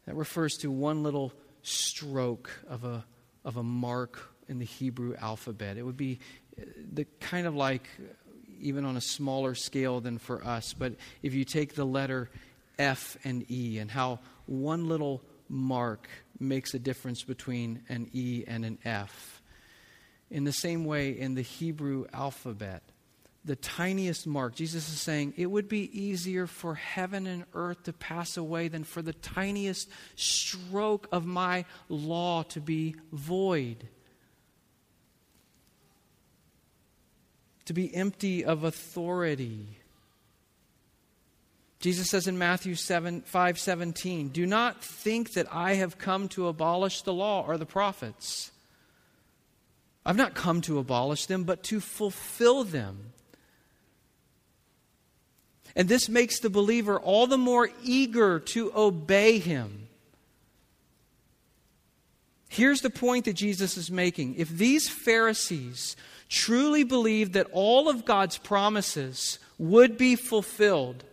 That 0.06 0.16
refers 0.16 0.58
to 0.58 0.70
one 0.70 1.02
little 1.02 1.32
stroke 1.62 2.52
of 2.68 2.84
a, 2.84 3.06
of 3.46 3.56
a 3.56 3.64
mark 3.64 4.30
in 4.50 4.60
the 4.60 4.66
Hebrew 4.66 5.16
alphabet. 5.16 5.78
It 5.78 5.84
would 5.84 5.96
be 5.96 6.20
uh, 6.60 6.66
the 6.92 7.06
kind 7.22 7.48
of 7.48 7.56
like, 7.56 7.88
even 8.60 8.84
on 8.84 8.98
a 8.98 9.02
smaller 9.02 9.56
scale 9.56 10.02
than 10.02 10.18
for 10.18 10.44
us, 10.44 10.74
but 10.74 10.96
if 11.22 11.34
you 11.34 11.46
take 11.46 11.76
the 11.76 11.86
letter 11.86 12.30
F 12.78 13.16
and 13.24 13.50
E 13.50 13.80
and 13.80 13.90
how 13.90 14.20
one 14.46 14.90
little 14.90 15.22
mark 15.50 16.08
makes 16.40 16.74
a 16.74 16.80
difference 16.80 17.24
between 17.24 17.84
an 17.90 18.10
E 18.14 18.44
and 18.48 18.66
an 18.66 18.78
F. 18.86 19.42
In 20.30 20.44
the 20.44 20.54
same 20.54 20.86
way, 20.86 21.12
in 21.12 21.36
the 21.36 21.42
Hebrew 21.42 22.06
alphabet, 22.12 22.84
the 23.46 23.56
tiniest 23.58 24.26
mark, 24.26 24.56
Jesus 24.56 24.88
is 24.90 25.02
saying 25.02 25.34
it 25.36 25.48
would 25.48 25.68
be 25.68 25.90
easier 26.00 26.48
for 26.48 26.76
heaven 26.76 27.28
and 27.28 27.44
earth 27.54 27.84
to 27.84 27.94
pass 27.94 28.38
away 28.38 28.70
than 28.70 28.84
for 28.84 29.02
the 29.02 29.14
tiniest 29.14 29.90
stroke 30.16 31.08
of 31.12 31.26
my 31.26 31.66
law 31.90 32.44
to 32.44 32.62
be 32.62 32.96
void. 33.12 33.88
To 37.66 37.74
be 37.74 37.94
empty 37.94 38.46
of 38.46 38.64
authority. 38.64 39.78
Jesus 41.84 42.10
says 42.10 42.28
in 42.28 42.38
Matthew 42.38 42.76
7, 42.76 43.24
5 43.24 43.60
17, 43.60 44.30
Do 44.30 44.46
not 44.46 44.82
think 44.82 45.34
that 45.34 45.48
I 45.52 45.74
have 45.74 45.98
come 45.98 46.30
to 46.30 46.48
abolish 46.48 47.02
the 47.02 47.12
law 47.12 47.44
or 47.46 47.58
the 47.58 47.66
prophets. 47.66 48.54
I've 50.06 50.16
not 50.16 50.34
come 50.34 50.62
to 50.62 50.80
abolish 50.80 51.26
them, 51.26 51.44
but 51.44 51.62
to 51.64 51.82
fulfill 51.82 52.64
them. 52.64 53.12
And 55.76 55.90
this 55.90 56.08
makes 56.08 56.40
the 56.40 56.50
believer 56.50 56.98
all 56.98 57.28
the 57.28 57.38
more 57.38 57.70
eager 57.84 58.40
to 58.40 58.72
obey 58.74 59.40
him. 59.40 59.90
Here's 62.48 62.80
the 62.80 62.90
point 62.90 63.26
that 63.26 63.34
Jesus 63.34 63.76
is 63.76 63.92
making. 63.92 64.36
If 64.36 64.48
these 64.48 64.88
Pharisees 64.88 65.98
truly 66.30 66.86
believed 66.86 67.34
that 67.34 67.48
all 67.52 67.90
of 67.90 68.06
God's 68.06 68.38
promises 68.38 69.38
would 69.58 69.98
be 69.98 70.16
fulfilled, 70.16 71.04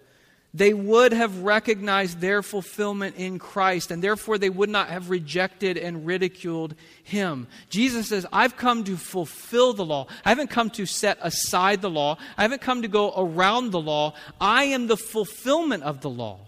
they 0.52 0.74
would 0.74 1.12
have 1.12 1.42
recognized 1.42 2.20
their 2.20 2.42
fulfillment 2.42 3.14
in 3.16 3.38
Christ, 3.38 3.92
and 3.92 4.02
therefore 4.02 4.36
they 4.36 4.50
would 4.50 4.68
not 4.68 4.88
have 4.88 5.08
rejected 5.08 5.76
and 5.76 6.04
ridiculed 6.04 6.74
him. 7.04 7.46
Jesus 7.68 8.08
says, 8.08 8.26
I've 8.32 8.56
come 8.56 8.82
to 8.84 8.96
fulfill 8.96 9.74
the 9.74 9.84
law. 9.84 10.08
I 10.24 10.30
haven't 10.30 10.50
come 10.50 10.70
to 10.70 10.86
set 10.86 11.18
aside 11.20 11.82
the 11.82 11.90
law. 11.90 12.18
I 12.36 12.42
haven't 12.42 12.62
come 12.62 12.82
to 12.82 12.88
go 12.88 13.12
around 13.16 13.70
the 13.70 13.80
law. 13.80 14.14
I 14.40 14.64
am 14.64 14.88
the 14.88 14.96
fulfillment 14.96 15.84
of 15.84 16.00
the 16.00 16.10
law. 16.10 16.40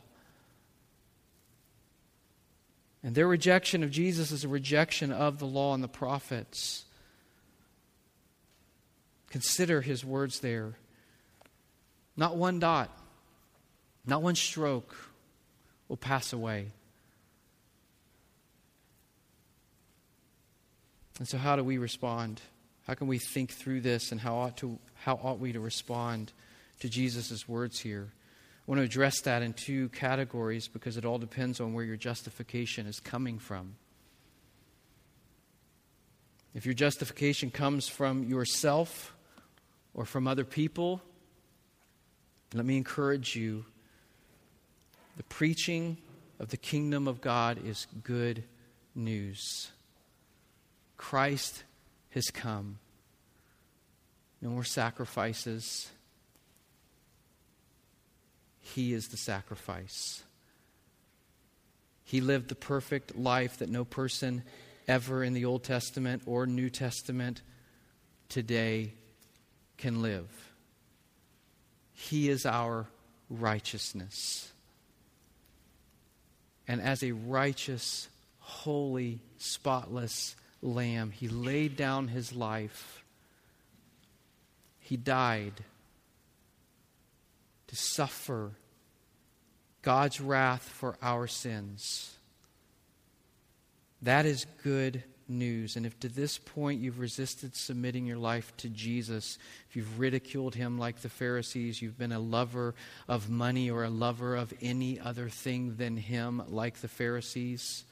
And 3.04 3.14
their 3.14 3.28
rejection 3.28 3.84
of 3.84 3.90
Jesus 3.90 4.32
is 4.32 4.44
a 4.44 4.48
rejection 4.48 5.12
of 5.12 5.38
the 5.38 5.46
law 5.46 5.74
and 5.74 5.82
the 5.82 5.88
prophets. 5.88 6.84
Consider 9.30 9.80
his 9.80 10.04
words 10.04 10.40
there. 10.40 10.74
Not 12.16 12.36
one 12.36 12.58
dot, 12.58 12.90
not 14.06 14.22
one 14.22 14.34
stroke 14.34 14.94
will 15.88 15.96
pass 15.96 16.32
away. 16.32 16.68
And 21.18 21.28
so, 21.28 21.38
how 21.38 21.56
do 21.56 21.62
we 21.62 21.78
respond? 21.78 22.40
How 22.86 22.94
can 22.94 23.06
we 23.06 23.18
think 23.18 23.52
through 23.52 23.82
this, 23.82 24.10
and 24.10 24.20
how 24.20 24.34
ought, 24.34 24.56
to, 24.58 24.78
how 24.94 25.20
ought 25.22 25.38
we 25.38 25.52
to 25.52 25.60
respond 25.60 26.32
to 26.80 26.88
Jesus' 26.88 27.46
words 27.46 27.78
here? 27.78 28.08
I 28.10 28.70
want 28.70 28.80
to 28.80 28.84
address 28.84 29.20
that 29.22 29.42
in 29.42 29.52
two 29.52 29.88
categories 29.90 30.68
because 30.68 30.96
it 30.96 31.04
all 31.04 31.18
depends 31.18 31.60
on 31.60 31.74
where 31.74 31.84
your 31.84 31.96
justification 31.96 32.86
is 32.86 32.98
coming 32.98 33.38
from. 33.38 33.76
If 36.54 36.66
your 36.66 36.74
justification 36.74 37.50
comes 37.50 37.88
from 37.88 38.24
yourself 38.24 39.14
or 39.94 40.04
from 40.04 40.28
other 40.28 40.44
people, 40.44 41.00
let 42.52 42.64
me 42.64 42.76
encourage 42.76 43.34
you 43.36 43.64
the 45.16 45.22
preaching 45.24 45.98
of 46.38 46.48
the 46.50 46.56
kingdom 46.56 47.06
of 47.06 47.20
God 47.20 47.64
is 47.64 47.86
good 48.02 48.44
news. 48.94 49.70
Christ 50.96 51.64
has 52.10 52.30
come. 52.30 52.78
No 54.40 54.50
more 54.50 54.64
sacrifices. 54.64 55.90
He 58.60 58.92
is 58.92 59.08
the 59.08 59.16
sacrifice. 59.16 60.22
He 62.04 62.20
lived 62.20 62.48
the 62.48 62.54
perfect 62.54 63.16
life 63.16 63.58
that 63.58 63.68
no 63.68 63.84
person 63.84 64.42
ever 64.88 65.22
in 65.22 65.32
the 65.32 65.44
Old 65.44 65.64
Testament 65.64 66.22
or 66.26 66.46
New 66.46 66.70
Testament 66.70 67.42
today 68.28 68.92
can 69.76 70.02
live. 70.02 70.28
He 71.94 72.28
is 72.28 72.46
our 72.46 72.86
righteousness. 73.30 74.51
And 76.68 76.80
as 76.80 77.02
a 77.02 77.12
righteous, 77.12 78.08
holy, 78.38 79.20
spotless 79.38 80.36
lamb, 80.60 81.10
he 81.10 81.28
laid 81.28 81.76
down 81.76 82.08
his 82.08 82.32
life. 82.32 83.04
He 84.80 84.96
died 84.96 85.54
to 87.68 87.76
suffer 87.76 88.52
God's 89.82 90.20
wrath 90.20 90.62
for 90.62 90.96
our 91.02 91.26
sins. 91.26 92.16
That 94.02 94.26
is 94.26 94.46
good 94.62 95.02
news. 95.28 95.76
And 95.76 95.86
if 95.86 95.98
to 96.00 96.08
this 96.08 96.38
point 96.38 96.80
you've 96.80 96.98
resisted 96.98 97.54
submitting 97.56 98.06
your 98.06 98.18
life 98.18 98.52
to 98.58 98.68
Jesus, 98.68 99.38
if 99.68 99.76
you've 99.76 99.98
ridiculed 99.98 100.54
him 100.54 100.78
like 100.78 101.00
the 101.00 101.08
Pharisees, 101.08 101.80
you've 101.80 101.98
been 101.98 102.12
a 102.12 102.18
lover 102.18 102.74
of 103.08 103.28
money 103.30 103.70
or 103.70 103.84
a 103.84 103.90
lover 103.90 104.36
of 104.36 104.52
any 104.60 105.00
other 105.00 105.28
thing 105.28 105.76
than 105.76 105.96
him 105.96 106.42
like 106.48 106.80
the 106.80 106.88
Pharisees, 106.88 107.84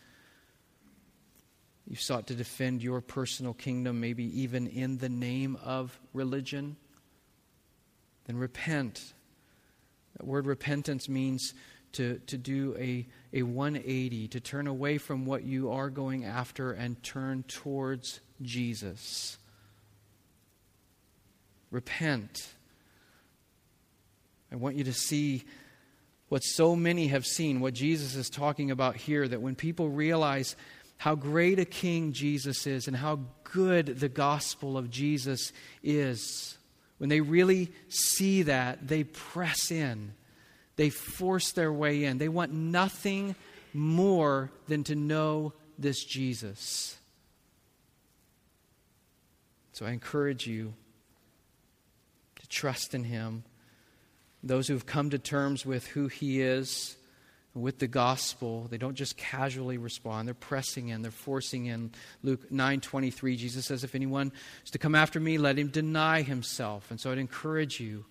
you've 1.87 2.01
sought 2.01 2.29
to 2.29 2.35
defend 2.35 2.83
your 2.83 3.01
personal 3.01 3.55
kingdom, 3.55 4.01
maybe 4.01 4.41
even 4.43 4.67
in 4.67 4.99
the 4.99 5.09
name 5.09 5.59
of 5.65 5.99
religion, 6.15 6.77
then 8.27 8.37
repent. 8.37 9.13
That 10.17 10.27
word 10.27 10.47
repentance 10.47 11.09
means 11.09 11.55
to, 11.93 12.19
to 12.27 12.39
do 12.39 12.77
a, 12.79 13.07
a 13.33 13.43
180, 13.43 14.29
to 14.29 14.41
turn 14.41 14.67
away 14.67 14.99
from 14.99 15.27
what 15.27 15.45
you 15.45 15.71
are 15.73 15.91
going 15.91 16.25
after 16.25 16.73
and 16.73 17.03
turn 17.03 17.45
towards 17.45 18.21
Jesus. 18.43 19.39
Repent. 21.71 22.49
I 24.53 24.57
want 24.57 24.77
you 24.77 24.85
to 24.85 24.93
see 24.93 25.45
what 26.29 26.41
so 26.41 26.77
many 26.77 27.09
have 27.09 27.27
seen, 27.27 27.61
what 27.61 27.75
Jesus 27.75 28.15
is 28.15 28.31
talking 28.31 28.71
about 28.71 28.97
here, 28.97 29.27
that 29.27 29.43
when 29.43 29.57
people 29.57 29.89
realize 29.89 30.57
how 30.97 31.15
great 31.15 31.59
a 31.59 31.65
king 31.65 32.13
Jesus 32.13 32.67
is 32.67 32.87
and 32.87 32.97
how 32.97 33.21
good 33.43 33.87
the 33.87 34.09
gospel 34.09 34.77
of 34.79 34.91
Jesus 34.91 35.53
is, 35.83 36.57
when 36.99 37.09
they 37.09 37.21
really 37.21 37.73
see 37.89 38.43
that, 38.43 38.87
they 38.87 39.05
press 39.05 39.71
in 39.71 40.13
they 40.81 40.89
force 40.89 41.53
their 41.53 41.71
way 41.71 42.05
in. 42.05 42.17
They 42.17 42.31
want 42.31 42.55
nothing 42.55 43.37
more 43.75 44.51
than 44.67 44.83
to 44.85 44.95
know 44.95 45.53
this 45.79 46.03
Jesus. 46.03 46.97
So 49.73 49.85
I 49.85 49.91
encourage 49.91 50.47
you 50.47 50.73
to 52.41 52.49
trust 52.49 52.95
in 52.95 53.05
him. 53.05 53.45
Those 54.43 54.69
who 54.69 54.73
have 54.73 54.87
come 54.87 55.11
to 55.11 55.19
terms 55.19 55.67
with 55.67 55.87
who 55.87 56.09
he 56.09 56.41
is, 56.41 56.97
with 57.53 57.79
the 57.79 57.87
gospel, 57.87 58.67
they 58.71 58.79
don't 58.79 58.95
just 58.95 59.19
casually 59.19 59.77
respond. 59.77 60.27
They're 60.27 60.35
pressing 60.35 60.89
in, 60.89 61.03
they're 61.03 61.11
forcing 61.11 61.67
in. 61.67 61.91
Luke 62.23 62.51
9:23 62.51 63.37
Jesus 63.37 63.67
says 63.67 63.85
if 63.85 63.95
anyone 63.95 64.33
is 64.65 64.71
to 64.71 64.79
come 64.79 64.95
after 64.95 65.21
me, 65.21 65.37
let 65.37 65.59
him 65.59 65.69
deny 65.69 66.23
himself. 66.23 66.91
And 66.91 66.99
so 66.99 67.13
I'd 67.13 67.19
encourage 67.19 67.81
you 67.81 68.07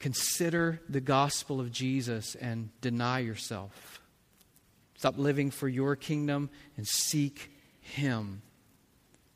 Consider 0.00 0.80
the 0.88 1.00
gospel 1.00 1.60
of 1.60 1.70
Jesus 1.70 2.34
and 2.34 2.70
deny 2.80 3.18
yourself. 3.18 4.00
Stop 4.96 5.18
living 5.18 5.50
for 5.50 5.68
your 5.68 5.94
kingdom 5.94 6.48
and 6.76 6.86
seek 6.86 7.50
Him. 7.80 8.40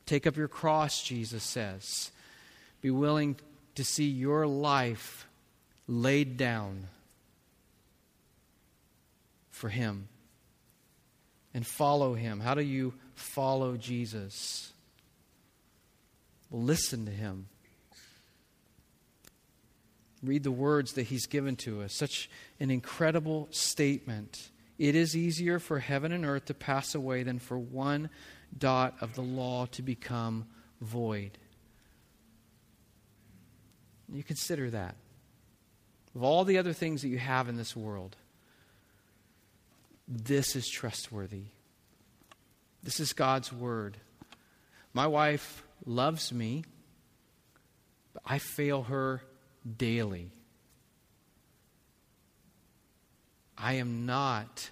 Take 0.06 0.26
up 0.26 0.36
your 0.36 0.48
cross, 0.48 1.02
Jesus 1.02 1.44
says. 1.44 2.10
Be 2.80 2.90
willing 2.90 3.36
to 3.74 3.84
see 3.84 4.08
your 4.08 4.46
life 4.46 5.26
laid 5.86 6.38
down 6.38 6.86
for 9.50 9.68
Him 9.68 10.08
and 11.52 11.66
follow 11.66 12.14
Him. 12.14 12.40
How 12.40 12.54
do 12.54 12.62
you 12.62 12.94
follow 13.14 13.76
Jesus? 13.76 14.72
Well, 16.48 16.62
listen 16.62 17.04
to 17.04 17.12
Him 17.12 17.48
read 20.26 20.42
the 20.42 20.52
words 20.52 20.92
that 20.94 21.04
he's 21.04 21.26
given 21.26 21.56
to 21.56 21.82
us. 21.82 21.94
Such 21.94 22.30
an 22.60 22.70
incredible 22.70 23.48
statement. 23.50 24.50
It 24.78 24.94
is 24.94 25.16
easier 25.16 25.58
for 25.58 25.78
heaven 25.78 26.12
and 26.12 26.24
earth 26.24 26.46
to 26.46 26.54
pass 26.54 26.94
away 26.94 27.22
than 27.22 27.38
for 27.38 27.58
one 27.58 28.10
dot 28.56 28.94
of 29.00 29.14
the 29.14 29.22
law 29.22 29.66
to 29.66 29.82
become 29.82 30.46
void. 30.80 31.38
You 34.12 34.22
consider 34.22 34.70
that. 34.70 34.96
Of 36.14 36.22
all 36.22 36.44
the 36.44 36.58
other 36.58 36.72
things 36.72 37.02
that 37.02 37.08
you 37.08 37.18
have 37.18 37.48
in 37.48 37.56
this 37.56 37.74
world, 37.74 38.16
this 40.06 40.54
is 40.54 40.68
trustworthy. 40.68 41.44
This 42.82 43.00
is 43.00 43.12
God's 43.12 43.52
word. 43.52 43.96
My 44.92 45.06
wife 45.06 45.64
loves 45.86 46.32
me, 46.32 46.64
but 48.12 48.22
I 48.26 48.38
fail 48.38 48.82
her 48.84 49.22
daily. 49.76 50.30
I 53.56 53.74
am 53.74 54.06
not 54.06 54.70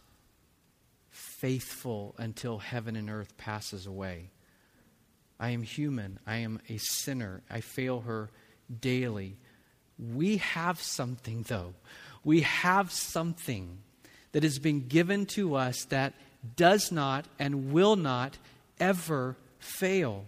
faithful 1.10 2.14
until 2.18 2.58
heaven 2.58 2.96
and 2.96 3.08
earth 3.08 3.36
passes 3.36 3.86
away. 3.86 4.30
I 5.40 5.50
am 5.50 5.62
human. 5.62 6.18
I 6.26 6.36
am 6.36 6.60
a 6.68 6.78
sinner. 6.78 7.42
I 7.50 7.60
fail 7.60 8.00
her 8.00 8.30
daily. 8.80 9.36
We 9.98 10.38
have 10.38 10.80
something, 10.80 11.44
though. 11.48 11.74
We 12.24 12.42
have 12.42 12.92
something 12.92 13.78
that 14.32 14.42
has 14.42 14.58
been 14.58 14.88
given 14.88 15.26
to 15.26 15.54
us 15.56 15.84
that 15.86 16.14
does 16.56 16.92
not 16.92 17.26
and 17.38 17.72
will 17.72 17.96
not 17.96 18.38
ever 18.78 19.36
fail. 19.58 20.24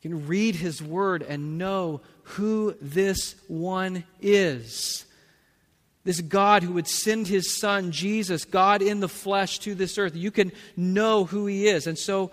You 0.00 0.10
can 0.10 0.26
read 0.26 0.54
his 0.54 0.82
word 0.82 1.22
and 1.22 1.58
know 1.58 2.00
who 2.22 2.74
this 2.80 3.34
one 3.48 4.04
is. 4.20 5.04
This 6.04 6.22
God 6.22 6.62
who 6.62 6.72
would 6.72 6.88
send 6.88 7.26
his 7.26 7.58
son, 7.58 7.92
Jesus, 7.92 8.46
God 8.46 8.80
in 8.80 9.00
the 9.00 9.08
flesh, 9.08 9.58
to 9.60 9.74
this 9.74 9.98
earth. 9.98 10.16
You 10.16 10.30
can 10.30 10.52
know 10.76 11.24
who 11.24 11.46
he 11.46 11.66
is. 11.66 11.86
And 11.86 11.98
so, 11.98 12.30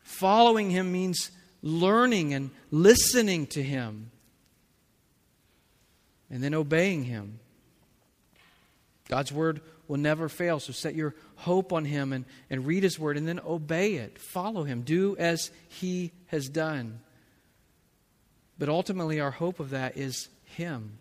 following 0.00 0.70
him 0.70 0.90
means 0.90 1.30
learning 1.62 2.34
and 2.34 2.50
listening 2.72 3.46
to 3.48 3.62
him, 3.62 4.10
and 6.28 6.42
then 6.42 6.54
obeying 6.54 7.04
him. 7.04 7.38
God's 9.08 9.32
word 9.32 9.60
will 9.88 9.98
never 9.98 10.28
fail. 10.28 10.60
So 10.60 10.72
set 10.72 10.94
your 10.94 11.14
hope 11.36 11.72
on 11.72 11.84
Him 11.84 12.12
and, 12.12 12.24
and 12.50 12.66
read 12.66 12.82
His 12.82 12.98
Word 12.98 13.16
and 13.16 13.26
then 13.26 13.40
obey 13.46 13.94
it. 13.94 14.18
Follow 14.18 14.64
Him. 14.64 14.82
Do 14.82 15.16
as 15.16 15.50
He 15.68 16.12
has 16.26 16.48
done. 16.48 17.00
But 18.58 18.68
ultimately, 18.68 19.20
our 19.20 19.30
hope 19.30 19.60
of 19.60 19.70
that 19.70 19.96
is 19.96 20.28
Him. 20.44 20.98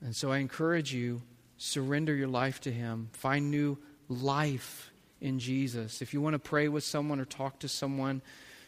And 0.00 0.14
so 0.14 0.30
I 0.30 0.38
encourage 0.38 0.92
you 0.92 1.22
surrender 1.58 2.14
your 2.14 2.28
life 2.28 2.60
to 2.62 2.72
Him. 2.72 3.08
Find 3.12 3.50
new 3.50 3.78
life 4.08 4.90
in 5.20 5.38
Jesus. 5.38 6.02
If 6.02 6.12
you 6.12 6.20
want 6.20 6.34
to 6.34 6.38
pray 6.38 6.68
with 6.68 6.84
someone 6.84 7.20
or 7.20 7.24
talk 7.24 7.60
to 7.60 7.68
someone, 7.68 8.22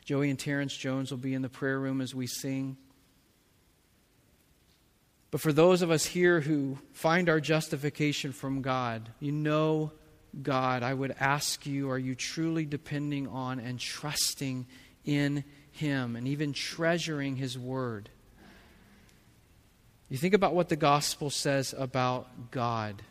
Joey 0.04 0.30
and 0.30 0.38
Terrence 0.38 0.74
Jones 0.76 1.10
will 1.10 1.18
be 1.18 1.34
in 1.34 1.42
the 1.42 1.48
prayer 1.48 1.78
room 1.78 2.00
as 2.00 2.14
we 2.14 2.26
sing. 2.26 2.76
But 5.30 5.40
for 5.40 5.52
those 5.52 5.82
of 5.82 5.90
us 5.90 6.06
here 6.06 6.40
who 6.40 6.78
find 6.92 7.28
our 7.28 7.40
justification 7.40 8.32
from 8.32 8.62
God, 8.62 9.08
you 9.20 9.32
know 9.32 9.92
God, 10.42 10.82
I 10.82 10.94
would 10.94 11.14
ask 11.20 11.66
you 11.66 11.90
are 11.90 11.98
you 11.98 12.14
truly 12.14 12.64
depending 12.64 13.28
on 13.28 13.60
and 13.60 13.78
trusting 13.78 14.66
in 15.04 15.44
Him 15.72 16.16
and 16.16 16.26
even 16.28 16.52
treasuring 16.52 17.36
His 17.36 17.58
Word? 17.58 18.08
You 20.08 20.16
think 20.16 20.34
about 20.34 20.54
what 20.54 20.70
the 20.70 20.76
gospel 20.76 21.28
says 21.28 21.74
about 21.76 22.50
God. 22.50 23.02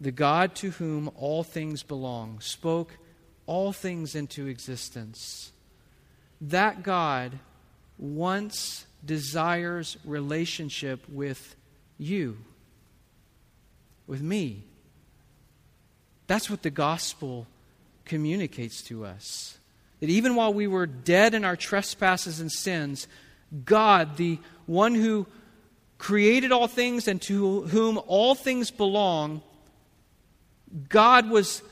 The 0.00 0.12
God 0.12 0.54
to 0.56 0.70
whom 0.70 1.10
all 1.16 1.42
things 1.42 1.82
belong 1.82 2.40
spoke 2.40 2.96
all 3.46 3.72
things 3.72 4.14
into 4.14 4.46
existence. 4.46 5.50
That 6.40 6.84
God 6.84 7.40
once 7.98 8.86
desires 9.04 9.96
relationship 10.04 11.04
with 11.08 11.56
you, 11.98 12.38
with 14.06 14.22
me. 14.22 14.64
That's 16.26 16.48
what 16.48 16.62
the 16.62 16.70
gospel 16.70 17.46
communicates 18.04 18.82
to 18.82 19.04
us. 19.04 19.58
That 20.00 20.10
even 20.10 20.34
while 20.34 20.54
we 20.54 20.66
were 20.66 20.86
dead 20.86 21.34
in 21.34 21.44
our 21.44 21.56
trespasses 21.56 22.40
and 22.40 22.52
sins, 22.52 23.08
God, 23.64 24.16
the 24.16 24.38
one 24.66 24.94
who 24.94 25.26
created 25.96 26.52
all 26.52 26.68
things 26.68 27.08
and 27.08 27.20
to 27.22 27.62
whom 27.62 28.00
all 28.06 28.34
things 28.34 28.70
belong, 28.70 29.42
God 30.88 31.28
was 31.30 31.62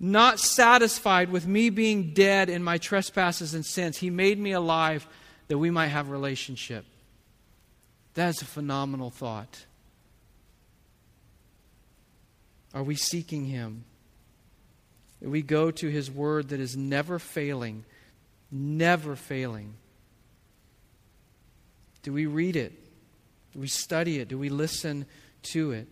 not 0.00 0.38
satisfied 0.38 1.30
with 1.30 1.46
me 1.46 1.70
being 1.70 2.14
dead 2.14 2.48
in 2.48 2.62
my 2.62 2.78
trespasses 2.78 3.52
and 3.52 3.66
sins. 3.66 3.98
He 3.98 4.10
made 4.10 4.38
me 4.38 4.52
alive 4.52 5.06
that 5.48 5.58
we 5.58 5.70
might 5.70 5.88
have 5.88 6.10
relationship. 6.10 6.84
That 8.14 8.28
is 8.28 8.42
a 8.42 8.44
phenomenal 8.44 9.10
thought. 9.10 9.64
Are 12.74 12.82
we 12.82 12.94
seeking 12.94 13.46
Him? 13.46 13.84
We 15.20 15.42
go 15.42 15.70
to 15.70 15.88
His 15.88 16.10
Word 16.10 16.50
that 16.50 16.60
is 16.60 16.76
never 16.76 17.18
failing, 17.18 17.84
never 18.52 19.16
failing. 19.16 19.74
Do 22.02 22.12
we 22.12 22.26
read 22.26 22.56
it? 22.56 22.72
Do 23.52 23.60
we 23.60 23.68
study 23.68 24.18
it? 24.18 24.28
Do 24.28 24.38
we 24.38 24.48
listen 24.48 25.06
to 25.54 25.72
it? 25.72 25.88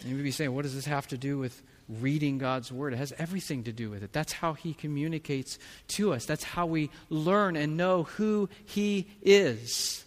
And 0.00 0.10
you 0.10 0.16
may 0.16 0.22
be 0.22 0.30
saying, 0.30 0.54
what 0.54 0.62
does 0.62 0.74
this 0.74 0.86
have 0.86 1.08
to 1.08 1.18
do 1.18 1.38
with 1.38 1.62
reading 1.88 2.38
God's 2.38 2.70
Word? 2.70 2.92
It 2.92 2.96
has 2.96 3.12
everything 3.18 3.64
to 3.64 3.72
do 3.72 3.90
with 3.90 4.02
it. 4.02 4.12
That's 4.12 4.32
how 4.32 4.52
He 4.52 4.74
communicates 4.74 5.58
to 5.88 6.12
us, 6.12 6.26
that's 6.26 6.44
how 6.44 6.66
we 6.66 6.90
learn 7.10 7.56
and 7.56 7.76
know 7.76 8.04
who 8.04 8.48
He 8.64 9.06
is. 9.22 10.04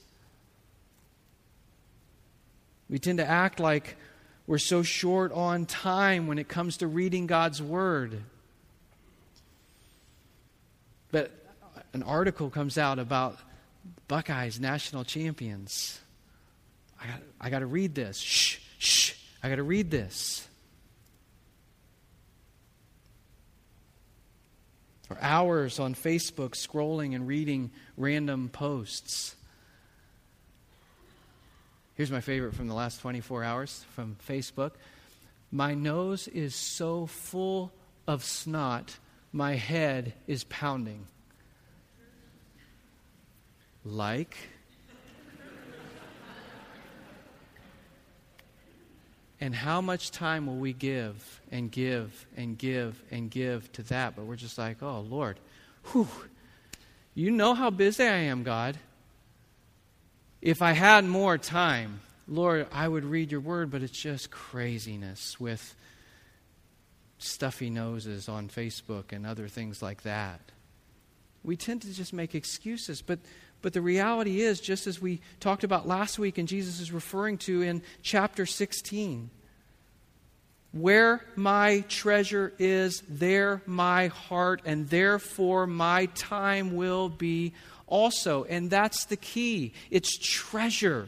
We 2.89 2.99
tend 2.99 3.19
to 3.19 3.25
act 3.25 3.59
like 3.59 3.95
we're 4.47 4.57
so 4.57 4.83
short 4.83 5.31
on 5.31 5.65
time 5.65 6.27
when 6.27 6.37
it 6.37 6.49
comes 6.49 6.77
to 6.77 6.87
reading 6.87 7.25
God's 7.25 7.61
Word. 7.61 8.21
But 11.11 11.31
an 11.93 12.03
article 12.03 12.49
comes 12.49 12.77
out 12.77 12.99
about 12.99 13.37
Buckeyes 14.07 14.59
national 14.59 15.05
champions. 15.05 15.99
I 17.01 17.07
got, 17.07 17.21
I 17.39 17.49
got 17.49 17.59
to 17.59 17.65
read 17.65 17.95
this. 17.95 18.17
Shh, 18.17 18.57
shh, 18.77 19.13
I 19.41 19.49
got 19.49 19.55
to 19.55 19.63
read 19.63 19.89
this. 19.89 20.47
Or 25.12 25.17
hours 25.19 25.78
on 25.78 25.93
Facebook 25.93 26.52
scrolling 26.52 27.13
and 27.15 27.28
reading 27.28 27.71
random 27.97 28.47
posts. 28.47 29.36
Here's 31.95 32.10
my 32.10 32.21
favorite 32.21 32.56
from 32.56 32.69
the 32.69 32.74
last 32.74 33.02
24 33.02 33.43
hours 33.43 33.84
from 33.93 34.15
Facebook. 34.26 34.71
My 35.52 35.74
nose 35.74 36.30
is 36.30 36.56
so 36.56 37.08
full 37.08 37.74
of 38.08 38.24
snot, 38.24 38.97
my 39.34 39.56
head 39.56 40.13
is 40.28 40.45
pounding. 40.45 41.06
Like? 43.84 44.38
And 49.41 49.56
how 49.56 49.82
much 49.82 50.12
time 50.12 50.45
will 50.45 50.58
we 50.58 50.71
give 50.71 51.41
and 51.51 51.71
give 51.71 52.27
and 52.38 52.58
give 52.58 53.04
and 53.10 53.30
give 53.30 53.71
to 53.73 53.84
that? 53.84 54.15
But 54.15 54.25
we're 54.25 54.36
just 54.36 54.60
like, 54.60 54.84
oh, 54.84 55.01
Lord, 55.01 55.39
whew, 55.91 56.08
you 57.15 57.32
know 57.32 57.56
how 57.56 57.71
busy 57.71 58.04
I 58.04 58.17
am, 58.30 58.43
God. 58.43 58.77
If 60.43 60.62
I 60.62 60.73
had 60.73 61.06
more 61.06 61.39
time, 61.39 62.01
Lord, 62.27 62.67
I 62.71 62.88
would 62.88 63.04
read 63.04 63.32
your 63.32 63.41
word, 63.41 63.71
but 63.71 63.82
it's 63.82 63.99
just 63.99 64.30
craziness 64.30 65.39
with 65.39 65.75
stuffy 67.17 67.69
noses 67.69 68.30
on 68.30 68.47
Facebook 68.47 69.12
and 69.12 69.25
other 69.25 69.47
things 69.47 69.82
like 69.82 70.04
that. 70.04 70.39
We 71.43 71.58
tend 71.58 71.82
to 71.82 71.93
just 71.93 72.13
make 72.13 72.36
excuses, 72.36 73.01
but 73.01 73.19
but 73.62 73.74
the 73.74 73.82
reality 73.82 74.41
is, 74.41 74.60
just 74.60 74.88
as 74.88 75.02
we 75.02 75.21
talked 75.39 75.63
about 75.63 75.88
last 75.88 76.17
week, 76.17 76.38
and 76.38 76.47
Jesus 76.47 76.80
is 76.80 76.91
referring 76.91 77.38
to 77.39 77.62
in 77.62 77.82
chapter 78.02 78.45
16, 78.45 79.30
where 80.71 81.21
my 81.36 81.82
treasure 81.88 82.54
is, 82.58 83.04
there 83.10 83.62
my 83.65 84.08
heart, 84.08 84.62
and 84.65 84.89
therefore 84.89 85.67
my 85.67 86.06
time 86.08 86.76
will 86.76 87.10
be 87.10 87.54
also. 87.88 88.45
And 88.45 88.69
that's 88.69 89.06
the 89.06 89.17
key 89.17 89.74
it's 89.89 90.17
treasure. 90.17 91.08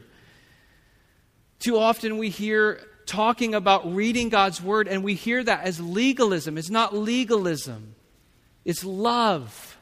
Too 1.60 1.78
often 1.78 2.18
we 2.18 2.30
hear 2.30 2.82
talking 3.06 3.56
about 3.56 3.94
reading 3.94 4.30
God's 4.30 4.62
word, 4.62 4.88
and 4.88 5.04
we 5.04 5.14
hear 5.14 5.44
that 5.44 5.64
as 5.64 5.80
legalism. 5.80 6.58
It's 6.58 6.70
not 6.70 6.94
legalism, 6.94 7.96
it's 8.66 8.84
love. 8.84 9.73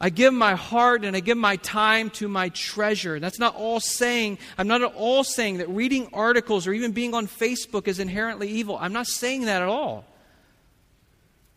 I 0.00 0.10
give 0.10 0.34
my 0.34 0.54
heart 0.54 1.04
and 1.04 1.16
I 1.16 1.20
give 1.20 1.38
my 1.38 1.56
time 1.56 2.10
to 2.10 2.28
my 2.28 2.48
treasure. 2.50 3.20
That's 3.20 3.38
not 3.38 3.54
all 3.54 3.80
saying, 3.80 4.38
I'm 4.58 4.66
not 4.66 4.82
at 4.82 4.92
all 4.94 5.24
saying 5.24 5.58
that 5.58 5.68
reading 5.68 6.08
articles 6.12 6.66
or 6.66 6.72
even 6.72 6.92
being 6.92 7.14
on 7.14 7.26
Facebook 7.26 7.86
is 7.86 7.98
inherently 8.00 8.48
evil. 8.48 8.76
I'm 8.78 8.92
not 8.92 9.06
saying 9.06 9.46
that 9.46 9.62
at 9.62 9.68
all. 9.68 10.04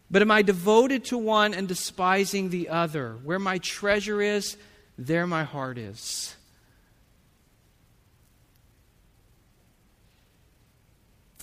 But 0.10 0.22
am 0.22 0.32
I 0.32 0.42
devoted 0.42 1.06
to 1.06 1.18
one 1.18 1.54
and 1.54 1.68
despising 1.68 2.50
the 2.50 2.70
other? 2.70 3.18
Where 3.24 3.40
my 3.40 3.58
treasure 3.58 4.22
is, 4.22 4.56
there 4.98 5.28
my 5.28 5.44
heart 5.44 5.78
is. 5.78 6.34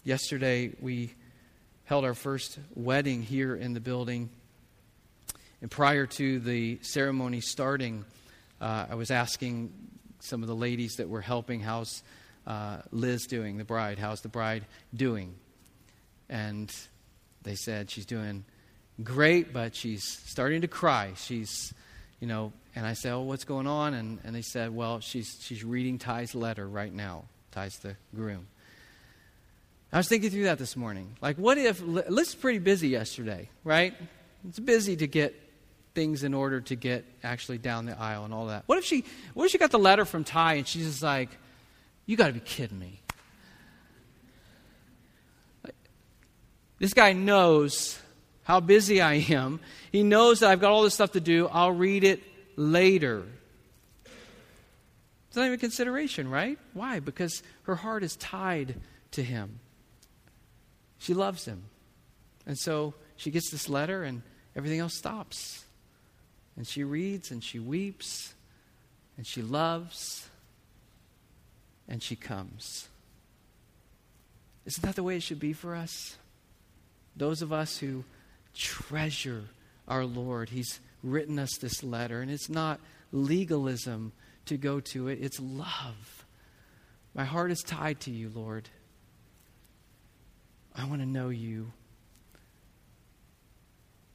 Yesterday, 0.05 0.73
we 0.81 1.13
held 1.85 2.05
our 2.05 2.15
first 2.15 2.59
wedding 2.75 3.23
here 3.23 3.55
in 3.55 3.75
the 3.75 3.81
building. 3.81 4.31
And 5.65 5.71
prior 5.71 6.05
to 6.05 6.41
the 6.41 6.79
ceremony 6.83 7.41
starting, 7.41 8.05
uh, 8.61 8.85
I 8.91 8.97
was 8.97 9.11
asking 9.11 9.73
some 10.21 10.43
of 10.43 10.47
the 10.47 10.55
ladies 10.55 10.97
that 10.97 11.09
were 11.09 11.23
helping, 11.23 11.61
how's 11.61 12.03
uh, 12.47 12.83
Liz 12.91 13.25
doing, 13.27 13.57
the 13.57 13.65
bride? 13.65 13.99
How's 13.99 14.21
the 14.21 14.29
bride 14.29 14.67
doing? 14.95 15.35
And 16.29 16.71
they 17.45 17.55
said 17.55 17.91
she's 17.91 18.05
doing 18.05 18.45
great, 19.03 19.55
but 19.55 19.75
she's 19.75 20.07
starting 20.27 20.61
to 20.61 20.69
cry. 20.69 21.13
She's, 21.17 21.73
you 22.21 22.27
know, 22.27 22.53
and 22.77 22.85
I 22.87 22.93
said, 22.93 23.15
oh, 23.15 23.23
what's 23.23 23.45
going 23.45 23.67
on? 23.67 23.95
And, 23.95 24.19
and 24.23 24.37
they 24.37 24.43
said, 24.43 24.77
well, 24.77 25.01
she's, 25.01 25.35
she's 25.41 25.65
reading 25.65 25.97
Ty's 25.97 26.35
letter 26.35 26.69
right 26.69 26.93
now. 26.93 27.25
Ty's 27.53 27.79
the 27.79 27.97
groom. 28.15 28.49
I 29.95 29.97
was 29.97 30.09
thinking 30.09 30.29
through 30.29 30.45
that 30.45 30.59
this 30.59 30.77
morning. 30.77 31.17
Like, 31.23 31.39
what 31.39 31.57
if, 31.57 31.81
Liz 31.81 32.05
was 32.11 32.35
pretty 32.35 32.59
busy 32.59 32.89
yesterday, 32.89 33.49
right? 33.65 33.95
It's 34.47 34.59
busy 34.59 34.97
to 34.97 35.07
get 35.07 35.41
things 35.95 36.25
in 36.25 36.35
order 36.35 36.61
to 36.61 36.75
get 36.75 37.05
actually 37.23 37.59
down 37.59 37.87
the 37.87 37.99
aisle 37.99 38.25
and 38.25 38.35
all 38.35 38.47
that. 38.47 38.65
What 38.67 38.79
if 38.79 38.85
she 38.85 39.05
what 39.33 39.47
if 39.47 39.53
she 39.53 39.59
got 39.59 39.71
the 39.71 39.79
letter 39.79 40.05
from 40.05 40.25
Ty 40.25 40.55
and 40.55 40.69
she's 40.69 40.87
just 40.87 41.03
like, 41.03 41.31
You 42.07 42.17
gotta 42.17 42.33
be 42.33 42.41
kidding 42.41 42.79
me. 42.79 43.01
This 46.79 46.93
guy 46.93 47.13
knows 47.13 47.99
how 48.43 48.61
busy 48.61 49.01
I 49.01 49.15
am. 49.15 49.61
He 49.91 50.03
knows 50.03 50.41
that 50.41 50.51
I've 50.51 50.61
got 50.61 50.73
all 50.73 50.83
this 50.83 50.95
stuff 50.95 51.13
to 51.13 51.21
do. 51.21 51.49
I'll 51.49 51.73
read 51.73 52.05
it 52.05 52.23
later. 52.57 53.23
It's 55.29 55.37
not 55.37 55.47
even 55.47 55.59
consideration, 55.59 56.29
right? 56.29 56.59
Why? 56.75 57.01
Because 57.01 57.43
her 57.63 57.75
heart 57.75 58.03
is 58.03 58.17
tied 58.17 58.77
to 59.13 59.23
him. 59.23 59.61
She 60.99 61.15
loves 61.15 61.45
him. 61.45 61.65
And 62.47 62.59
so 62.59 62.95
she 63.17 63.31
gets 63.31 63.51
this 63.51 63.69
letter 63.69 64.05
and 64.05 64.23
everything 64.55 64.81
else 64.81 64.95
stops. 64.95 65.64
And 66.57 66.67
she 66.67 66.85
reads 66.85 67.31
and 67.31 67.43
she 67.43 67.59
weeps 67.59 68.35
and 69.17 69.27
she 69.27 69.43
loves. 69.43 70.29
and 71.89 72.03
she 72.03 72.17
comes. 72.17 72.89
Isn't 74.65 74.83
that 74.83 74.97
the 74.97 75.03
way 75.03 75.17
it 75.17 75.23
should 75.23 75.41
be 75.41 75.53
for 75.53 75.75
us? 75.75 76.17
Those 77.17 77.43
of 77.43 77.53
us 77.53 77.79
who 77.79 78.05
treasure 78.55 79.45
our 79.87 80.05
Lord. 80.05 80.49
He's 80.49 80.81
written 81.03 81.39
us 81.39 81.59
this 81.59 81.83
letter, 81.83 82.23
and 82.23 82.31
it's 82.31 82.49
not 82.49 82.81
legalism 83.13 84.13
to 84.47 84.57
go 84.57 84.81
to 84.81 85.09
it, 85.09 85.19
it's 85.23 85.41
love. 85.41 86.25
My 87.15 87.25
heart 87.25 87.51
is 87.51 87.63
tied 87.63 88.01
to 88.01 88.11
you, 88.11 88.31
Lord. 88.35 88.69
I 90.75 90.87
want 90.87 91.01
to 91.01 91.07
know 91.07 91.29
you. 91.29 91.73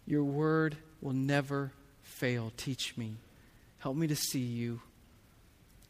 Your 0.06 0.24
word 0.24 0.76
will 1.02 1.14
never 1.14 1.72
fail. 2.10 2.52
Teach 2.58 2.98
me. 2.98 3.16
Help 3.80 3.96
me 3.96 4.08
to 4.08 4.16
see 4.16 4.40
you 4.40 4.82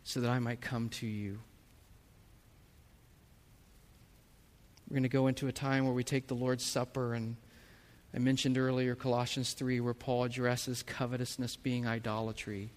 so 0.04 0.20
that 0.22 0.30
I 0.30 0.40
might 0.40 0.62
come 0.62 0.90
to 0.90 1.08
you. 1.08 1.40
We're 4.90 4.96
going 4.96 5.04
to 5.04 5.10
go 5.10 5.28
into 5.28 5.48
a 5.48 5.52
time 5.52 5.86
where 5.86 5.94
we 5.94 6.04
take 6.04 6.28
the 6.28 6.34
Lord's 6.34 6.66
Supper, 6.66 7.14
and 7.14 7.36
I 8.14 8.18
mentioned 8.18 8.58
earlier 8.58 8.96
Colossians 8.96 9.54
3, 9.54 9.80
where 9.82 9.94
Paul 9.94 10.24
addresses 10.24 10.82
covetousness 10.82 11.58
being 11.58 11.86
idolatry. 11.86 12.72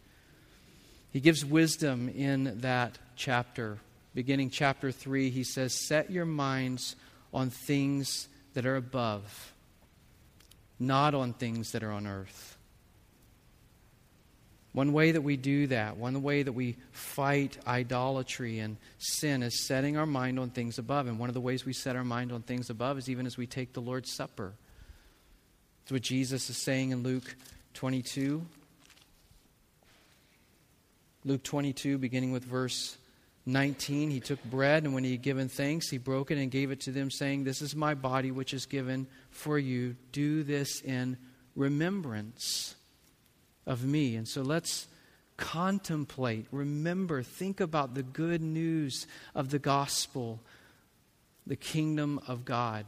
He 1.11 1.21
gives 1.21 1.43
wisdom 1.43 2.11
in 2.11 2.61
that 2.61 2.99
chapter. 3.17 3.79
Beginning 4.15 4.51
chapter 4.51 4.93
3, 4.93 5.31
he 5.31 5.43
says, 5.43 5.75
Set 5.75 6.11
your 6.11 6.27
minds 6.27 6.97
on 7.33 7.49
things 7.49 8.29
that 8.53 8.67
are 8.67 8.77
above, 8.77 9.55
not 10.79 11.15
on 11.15 11.33
things 11.33 11.73
that 11.73 11.83
are 11.83 11.93
on 11.93 12.07
earth. 12.07 12.52
One 14.73 14.95
way 14.95 15.13
that 15.13 15.21
we 15.21 15.37
do 15.37 15.67
that, 15.67 15.99
one 15.99 16.23
way 16.23 16.43
that 16.43 16.53
we 16.53 16.77
fight 16.93 17.59
idolatry 17.67 18.59
and 18.59 18.79
sin 18.99 19.43
is 19.43 19.67
setting 19.67 19.99
our 19.99 20.07
mind 20.07 20.39
on 20.39 20.49
things 20.49 20.79
above. 20.79 21.09
And 21.09 21.19
one 21.19 21.29
of 21.29 21.35
the 21.35 21.43
ways 21.43 21.67
we 21.67 21.75
set 21.75 21.95
our 21.95 22.05
mind 22.05 22.33
on 22.33 22.41
things 22.41 22.71
above 22.71 22.97
is 22.97 23.11
even 23.11 23.27
as 23.27 23.37
we 23.37 23.47
take 23.47 23.75
the 23.75 23.83
Lord's 23.83 24.11
Supper. 24.11 24.55
It's 25.83 25.93
what 25.93 26.01
Jesus 26.01 26.49
is 26.49 26.57
saying 26.57 26.91
in 26.91 27.03
Luke 27.03 27.37
22. 27.75 28.47
Luke 31.25 31.43
22, 31.43 31.99
beginning 31.99 32.33
with 32.33 32.45
verse 32.45 32.97
19, 33.45 34.11
he 34.11 34.21
took 34.21 34.43
bread, 34.45 34.85
and 34.85 34.95
when 34.95 35.05
he 35.05 35.13
had 35.13 35.23
given 35.23 35.49
thanks, 35.49 35.91
he 35.91 35.99
broke 35.99 36.31
it 36.31 36.39
and 36.39 36.51
gave 36.51 36.71
it 36.71 36.81
to 36.81 36.93
them, 36.93 37.11
saying, 37.11 37.45
This 37.45 37.61
is 37.61 37.77
my 37.77 37.95
body, 37.95 38.31
which 38.31 38.55
is 38.55 38.67
given 38.67 39.07
for 39.31 39.59
you. 39.59 39.97
Do 40.13 40.45
this 40.45 40.81
in 40.81 41.19
remembrance 41.55 42.77
of 43.67 43.85
me. 43.85 44.17
And 44.17 44.27
so 44.27 44.43
let's 44.43 44.87
contemplate, 45.37 46.47
remember, 46.51 47.23
think 47.23 47.61
about 47.61 47.95
the 47.95 48.03
good 48.03 48.41
news 48.41 49.07
of 49.35 49.51
the 49.51 49.59
gospel, 49.59 50.41
the 51.47 51.57
kingdom 51.57 52.21
of 52.27 52.45
God. 52.45 52.87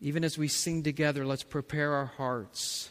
Even 0.00 0.24
as 0.24 0.38
we 0.38 0.48
sing 0.48 0.82
together, 0.82 1.26
let's 1.26 1.42
prepare 1.42 1.92
our 1.92 2.06
hearts 2.06 2.90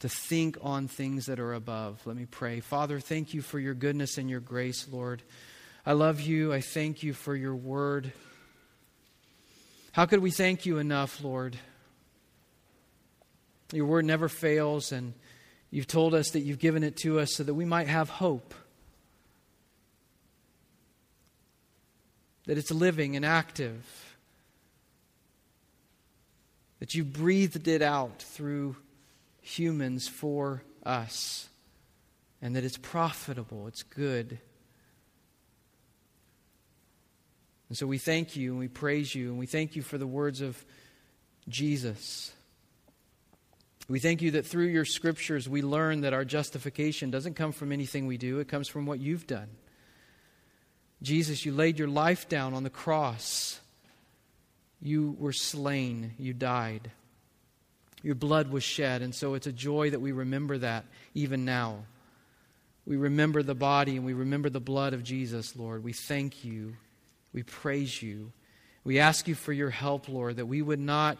to 0.00 0.08
think 0.08 0.58
on 0.60 0.88
things 0.88 1.26
that 1.26 1.40
are 1.40 1.54
above. 1.54 2.00
Let 2.04 2.16
me 2.16 2.26
pray. 2.26 2.60
Father, 2.60 3.00
thank 3.00 3.32
you 3.32 3.40
for 3.40 3.58
your 3.58 3.74
goodness 3.74 4.18
and 4.18 4.28
your 4.28 4.40
grace, 4.40 4.86
Lord. 4.90 5.22
I 5.84 5.92
love 5.92 6.20
you. 6.20 6.52
I 6.52 6.60
thank 6.60 7.02
you 7.02 7.12
for 7.12 7.34
your 7.34 7.54
word. 7.54 8.12
How 9.92 10.04
could 10.04 10.20
we 10.20 10.30
thank 10.30 10.66
you 10.66 10.78
enough, 10.78 11.22
Lord? 11.24 11.56
Your 13.72 13.86
word 13.86 14.04
never 14.04 14.28
fails, 14.28 14.92
and 14.92 15.14
you've 15.70 15.86
told 15.86 16.14
us 16.14 16.30
that 16.30 16.40
you've 16.40 16.58
given 16.58 16.82
it 16.82 16.96
to 16.98 17.18
us 17.18 17.34
so 17.34 17.44
that 17.44 17.54
we 17.54 17.64
might 17.64 17.88
have 17.88 18.08
hope. 18.08 18.54
That 22.46 22.58
it's 22.58 22.70
living 22.70 23.16
and 23.16 23.24
active. 23.24 23.84
That 26.78 26.94
you 26.94 27.04
breathed 27.04 27.66
it 27.66 27.82
out 27.82 28.22
through 28.22 28.76
humans 29.40 30.06
for 30.06 30.62
us. 30.84 31.48
And 32.40 32.54
that 32.54 32.64
it's 32.64 32.76
profitable, 32.76 33.66
it's 33.66 33.82
good. 33.82 34.38
And 37.68 37.76
so 37.76 37.86
we 37.86 37.98
thank 37.98 38.36
you 38.36 38.50
and 38.50 38.60
we 38.60 38.68
praise 38.68 39.14
you 39.14 39.30
and 39.30 39.38
we 39.38 39.46
thank 39.46 39.74
you 39.74 39.82
for 39.82 39.98
the 39.98 40.06
words 40.06 40.40
of 40.40 40.64
Jesus. 41.48 42.32
We 43.88 44.00
thank 44.00 44.20
you 44.20 44.32
that 44.32 44.46
through 44.46 44.66
your 44.66 44.84
scriptures 44.84 45.48
we 45.48 45.62
learn 45.62 46.00
that 46.00 46.12
our 46.12 46.24
justification 46.24 47.10
doesn't 47.10 47.34
come 47.34 47.52
from 47.52 47.70
anything 47.70 48.06
we 48.06 48.18
do, 48.18 48.40
it 48.40 48.48
comes 48.48 48.68
from 48.68 48.86
what 48.86 48.98
you've 48.98 49.26
done. 49.26 49.48
Jesus, 51.02 51.44
you 51.44 51.52
laid 51.52 51.78
your 51.78 51.88
life 51.88 52.28
down 52.28 52.54
on 52.54 52.64
the 52.64 52.70
cross. 52.70 53.60
You 54.80 55.16
were 55.18 55.32
slain, 55.32 56.14
you 56.18 56.32
died. 56.32 56.90
Your 58.02 58.14
blood 58.14 58.50
was 58.50 58.62
shed, 58.62 59.02
and 59.02 59.14
so 59.14 59.34
it's 59.34 59.46
a 59.46 59.52
joy 59.52 59.90
that 59.90 60.00
we 60.00 60.12
remember 60.12 60.58
that 60.58 60.84
even 61.14 61.44
now. 61.44 61.84
We 62.86 62.96
remember 62.96 63.42
the 63.42 63.54
body 63.54 63.96
and 63.96 64.06
we 64.06 64.12
remember 64.12 64.48
the 64.48 64.60
blood 64.60 64.94
of 64.94 65.02
Jesus, 65.02 65.56
Lord. 65.56 65.82
We 65.82 65.92
thank 65.92 66.44
you. 66.44 66.76
We 67.32 67.42
praise 67.42 68.00
you. 68.00 68.32
We 68.84 69.00
ask 69.00 69.26
you 69.26 69.34
for 69.34 69.52
your 69.52 69.70
help, 69.70 70.08
Lord, 70.08 70.36
that 70.36 70.46
we 70.46 70.62
would 70.62 70.78
not 70.78 71.18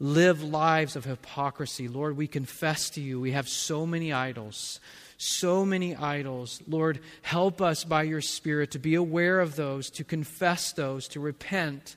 live 0.00 0.42
lives 0.42 0.96
of 0.96 1.04
hypocrisy. 1.04 1.86
Lord, 1.86 2.16
we 2.16 2.26
confess 2.26 2.90
to 2.90 3.00
you 3.00 3.20
we 3.20 3.32
have 3.32 3.48
so 3.48 3.86
many 3.86 4.12
idols, 4.12 4.80
so 5.18 5.64
many 5.66 5.94
idols. 5.94 6.62
Lord, 6.66 7.00
help 7.20 7.60
us 7.60 7.84
by 7.84 8.04
your 8.04 8.22
Spirit 8.22 8.70
to 8.72 8.78
be 8.78 8.94
aware 8.94 9.40
of 9.40 9.56
those, 9.56 9.90
to 9.90 10.04
confess 10.04 10.72
those, 10.72 11.06
to 11.08 11.20
repent, 11.20 11.96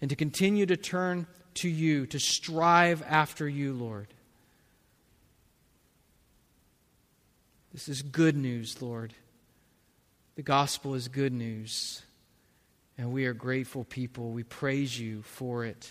and 0.00 0.10
to 0.10 0.16
continue 0.16 0.66
to 0.66 0.76
turn 0.76 1.26
to 1.54 1.68
you, 1.68 2.04
to 2.06 2.18
strive 2.18 3.02
after 3.08 3.48
you, 3.48 3.72
Lord. 3.72 4.08
This 7.72 7.88
is 7.88 8.02
good 8.02 8.36
news, 8.36 8.82
Lord. 8.82 9.14
The 10.34 10.42
gospel 10.42 10.94
is 10.94 11.06
good 11.06 11.32
news. 11.32 12.02
And 12.98 13.12
we 13.12 13.26
are 13.26 13.32
grateful 13.32 13.84
people. 13.84 14.30
We 14.30 14.44
praise 14.44 14.98
you 14.98 15.22
for 15.22 15.64
it. 15.64 15.90